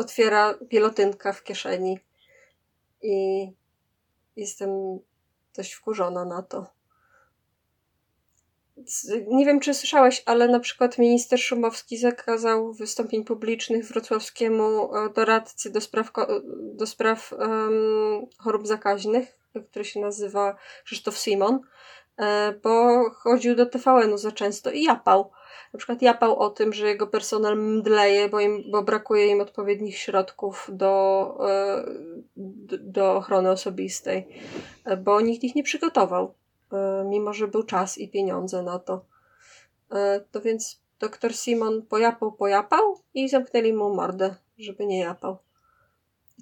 otwiera 0.00 0.54
pielotynka 0.68 1.32
w 1.32 1.42
kieszeni. 1.42 2.00
I 3.02 3.46
jestem 4.36 4.70
dość 5.56 5.72
wkurzona 5.72 6.24
na 6.24 6.42
to. 6.42 6.66
Nie 9.26 9.46
wiem, 9.46 9.60
czy 9.60 9.74
słyszałeś, 9.74 10.22
ale 10.26 10.48
na 10.48 10.60
przykład 10.60 10.98
minister 10.98 11.40
Szumowski 11.40 11.98
zakazał 11.98 12.72
wystąpień 12.72 13.24
publicznych 13.24 13.84
wrocławskiemu 13.84 14.96
e, 14.96 15.10
doradcy 15.10 15.70
do 15.70 15.80
spraw, 15.80 16.12
do 16.74 16.86
spraw 16.86 17.32
um, 17.32 18.26
chorób 18.38 18.66
zakaźnych, 18.66 19.38
który 19.70 19.84
się 19.84 20.00
nazywa 20.00 20.56
Krzysztof 20.84 21.18
Simon, 21.18 21.60
e, 22.16 22.52
bo 22.62 23.04
chodził 23.10 23.54
do 23.56 23.66
TVN-u 23.66 24.18
za 24.18 24.32
często 24.32 24.70
i 24.70 24.82
japał. 24.82 25.30
Na 25.72 25.78
przykład 25.78 26.02
japał 26.02 26.38
o 26.38 26.50
tym, 26.50 26.72
że 26.72 26.88
jego 26.88 27.06
personel 27.06 27.56
mdleje, 27.56 28.28
bo, 28.28 28.40
im, 28.40 28.70
bo 28.70 28.82
brakuje 28.82 29.26
im 29.26 29.40
odpowiednich 29.40 29.98
środków 29.98 30.68
do, 30.72 31.36
e, 31.48 31.84
do 32.80 33.16
ochrony 33.16 33.50
osobistej, 33.50 34.28
bo 35.04 35.20
nikt 35.20 35.44
ich 35.44 35.54
nie 35.54 35.62
przygotował. 35.62 36.34
E, 36.72 37.04
mimo 37.08 37.32
że 37.32 37.48
był 37.48 37.62
czas 37.62 37.98
i 37.98 38.08
pieniądze 38.08 38.62
na 38.62 38.78
to. 38.78 39.04
E, 39.92 40.20
to 40.30 40.40
więc 40.40 40.80
doktor 40.98 41.34
Simon 41.34 41.82
pojapał, 41.82 42.32
pojapał 42.32 43.00
i 43.14 43.28
zamknęli 43.28 43.72
mu 43.72 43.94
mordę, 43.94 44.34
żeby 44.58 44.86
nie 44.86 44.98
japał. 44.98 45.38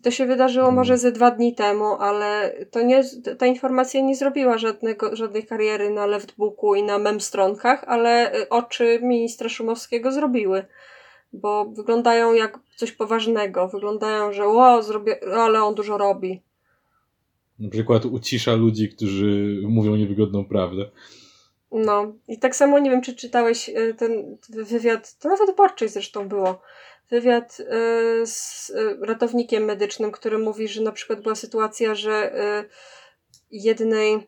To 0.03 0.11
się 0.11 0.27
wydarzyło 0.27 0.71
może 0.71 0.99
ze 0.99 1.13
dwa 1.13 1.31
dni 1.31 1.55
temu, 1.55 1.85
ale 1.85 2.55
to 2.71 2.83
nie, 2.83 3.05
ta 3.39 3.47
informacja 3.47 4.01
nie 4.01 4.17
zrobiła 4.17 4.59
żadnego, 4.59 5.17
żadnej 5.17 5.47
kariery 5.47 5.91
na 5.91 6.07
leftbooku 6.07 6.75
i 6.75 6.83
na 6.83 6.99
memstronkach, 6.99 7.85
ale 7.87 8.33
e, 8.33 8.49
oczy 8.49 8.99
ministra 9.03 9.49
Szumowskiego 9.49 10.13
zrobiły. 10.13 10.65
Bo 11.33 11.65
wyglądają 11.65 12.33
jak 12.33 12.59
coś 12.77 12.93
poważnego. 12.93 13.69
Wyglądają, 13.69 14.33
że 14.33 14.45
o, 14.45 14.83
zrobię, 14.83 15.35
ale 15.35 15.63
on 15.63 15.75
dużo 15.75 15.99
robi. 15.99 16.43
Na 17.59 17.71
przykład 17.71 18.05
ucisza 18.05 18.55
ludzi, 18.55 18.89
którzy 18.89 19.61
mówią 19.69 19.97
niewygodną 19.97 20.45
prawdę. 20.45 20.91
No, 21.73 22.13
i 22.29 22.39
tak 22.39 22.57
samo 22.57 22.79
nie 22.79 22.91
wiem, 22.91 23.03
czy 23.03 23.17
czytałeś 23.17 23.69
y, 23.69 23.95
ten 23.99 24.37
wywiad, 24.49 25.19
to 25.19 25.29
nawet 25.29 25.57
Borczyk 25.57 25.89
zresztą 25.89 26.29
było, 26.29 26.61
wywiad 27.11 27.61
y, 27.61 28.27
z 28.27 28.71
y, 28.71 28.99
ratownikiem 29.01 29.65
medycznym, 29.65 30.13
który 30.13 30.39
mówi, 30.39 30.69
że 30.69 30.83
na 30.83 30.93
przykład 30.93 31.21
była 31.21 31.35
sytuacja, 31.35 31.95
że 31.95 32.33
jednej 33.51 34.27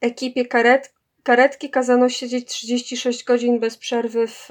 ekipie 0.00 0.46
karet, 0.46 0.94
karetki 1.22 1.70
kazano 1.70 2.08
siedzieć 2.08 2.48
36 2.48 3.24
godzin 3.24 3.60
bez 3.60 3.76
przerwy 3.76 4.26
w 4.26 4.48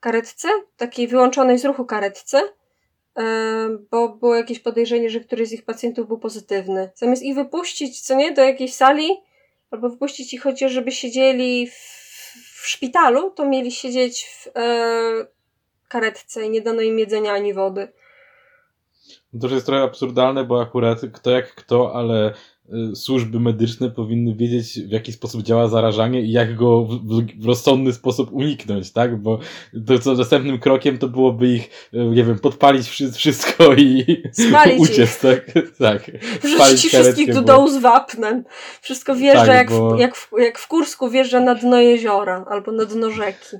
karetce, 0.00 0.48
takiej 0.76 1.08
wyłączonej 1.08 1.58
z 1.58 1.64
ruchu 1.64 1.84
karetce, 1.84 2.42
bo 3.90 4.08
było 4.08 4.34
jakieś 4.34 4.58
podejrzenie, 4.58 5.10
że 5.10 5.20
któryś 5.20 5.48
z 5.48 5.52
ich 5.52 5.64
pacjentów 5.64 6.08
był 6.08 6.18
pozytywny. 6.18 6.90
Zamiast 6.94 7.22
ich 7.22 7.34
wypuścić, 7.34 8.00
co 8.00 8.14
nie, 8.14 8.32
do 8.32 8.42
jakiejś 8.42 8.74
sali, 8.74 9.08
albo 9.70 9.90
wypuścić 9.90 10.34
ich 10.34 10.42
chociaż, 10.42 10.72
żeby 10.72 10.92
siedzieli 10.92 11.66
w, 11.66 11.74
w 12.62 12.66
szpitalu, 12.66 13.30
to 13.30 13.44
mieli 13.46 13.72
siedzieć 13.72 14.26
w 14.26 14.48
karetce 15.94 16.46
i 16.46 16.50
nie 16.50 16.62
dano 16.62 16.82
im 16.82 16.98
jedzenia 16.98 17.32
ani 17.32 17.54
wody. 17.54 17.88
To 19.40 19.48
jest 19.48 19.66
trochę 19.66 19.82
absurdalne, 19.82 20.44
bo 20.44 20.60
akurat 20.60 21.00
kto 21.12 21.30
jak 21.30 21.54
kto, 21.54 21.94
ale 21.94 22.34
Y, 22.72 22.96
służby 22.96 23.40
medyczne 23.40 23.90
powinny 23.90 24.34
wiedzieć, 24.34 24.80
w 24.80 24.90
jaki 24.90 25.12
sposób 25.12 25.42
działa 25.42 25.68
zarażanie 25.68 26.20
i 26.20 26.32
jak 26.32 26.56
go 26.56 26.84
w, 26.84 26.98
w, 27.40 27.46
rozsądny 27.46 27.92
sposób 27.92 28.32
uniknąć, 28.32 28.92
tak? 28.92 29.16
Bo 29.16 29.38
to 29.86 29.98
co 29.98 30.14
następnym 30.14 30.58
krokiem 30.58 30.98
to 30.98 31.08
byłoby 31.08 31.48
ich, 31.48 31.90
y, 31.94 31.98
nie 31.98 32.24
wiem, 32.24 32.38
podpalić 32.38 32.88
wszystko 33.14 33.74
i 33.74 34.22
Spalić 34.32 34.80
uciec, 34.90 35.14
ich. 35.14 35.20
tak? 35.20 35.52
tak. 35.78 36.10
Wrzucić 36.42 36.92
wszystkich 36.92 37.34
do 37.34 37.42
dołu 37.42 37.68
z 37.68 37.76
wapnem. 37.76 38.44
Wszystko 38.80 39.14
wjeżdża 39.14 39.46
tak, 39.46 39.56
jak, 39.56 39.70
bo... 39.70 39.96
w, 39.96 39.98
jak, 39.98 40.16
w, 40.16 40.30
jak 40.38 40.58
w 40.58 40.68
Kursku 40.68 41.10
wjeżdża 41.10 41.40
na 41.40 41.54
dno 41.54 41.80
jeziora 41.80 42.44
albo 42.50 42.72
na 42.72 42.84
dno 42.84 43.10
rzeki. 43.10 43.56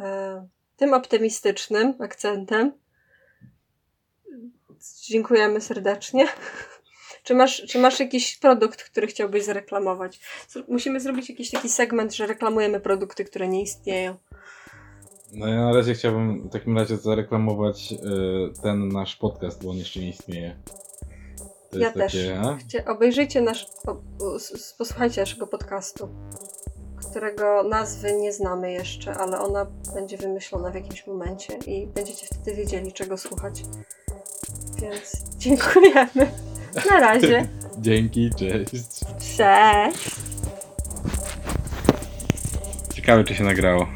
E, 0.00 0.48
tym 0.76 0.94
optymistycznym 0.94 1.94
akcentem 2.00 2.72
Dziękujemy 5.08 5.60
serdecznie. 5.60 6.26
Czy 7.22 7.34
masz, 7.34 7.62
czy 7.68 7.78
masz 7.78 8.00
jakiś 8.00 8.38
produkt, 8.38 8.82
który 8.82 9.06
chciałbyś 9.06 9.44
zareklamować? 9.44 10.20
Musimy 10.68 11.00
zrobić 11.00 11.28
jakiś 11.28 11.50
taki 11.50 11.68
segment, 11.68 12.14
że 12.14 12.26
reklamujemy 12.26 12.80
produkty, 12.80 13.24
które 13.24 13.48
nie 13.48 13.62
istnieją. 13.62 14.16
No 15.32 15.48
ja 15.48 15.56
na 15.56 15.72
razie 15.72 15.94
chciałbym 15.94 16.48
w 16.48 16.52
takim 16.52 16.78
razie 16.78 16.96
zareklamować 16.96 17.92
y, 17.92 17.96
ten 18.62 18.88
nasz 18.88 19.16
podcast, 19.16 19.64
bo 19.64 19.70
on 19.70 19.76
jeszcze 19.76 20.00
nie 20.00 20.08
istnieje. 20.08 20.56
To 21.70 21.78
ja 21.78 21.92
też. 21.92 22.16
Chcie, 22.60 22.84
obejrzyjcie 22.84 23.40
nasz, 23.40 23.66
po, 23.84 24.02
posłuchajcie 24.78 25.20
naszego 25.20 25.46
podcastu, 25.46 26.08
którego 27.16 27.62
nazwy 27.62 28.12
nie 28.12 28.32
znamy 28.32 28.72
jeszcze, 28.72 29.14
ale 29.14 29.40
ona 29.40 29.66
będzie 29.94 30.16
wymyślona 30.16 30.70
w 30.70 30.74
jakimś 30.74 31.06
momencie 31.06 31.58
i 31.66 31.86
będziecie 31.86 32.26
wtedy 32.26 32.56
wiedzieli, 32.56 32.92
czego 32.92 33.16
słuchać. 33.16 33.62
Więc 34.82 35.24
dziękujemy. 35.38 36.30
Na 36.90 37.00
razie. 37.00 37.48
Dzięki, 37.78 38.30
cześć. 38.38 38.70
Cześć. 39.36 40.10
Ciekawe, 42.94 43.24
czy 43.24 43.34
się 43.34 43.44
nagrało. 43.44 43.86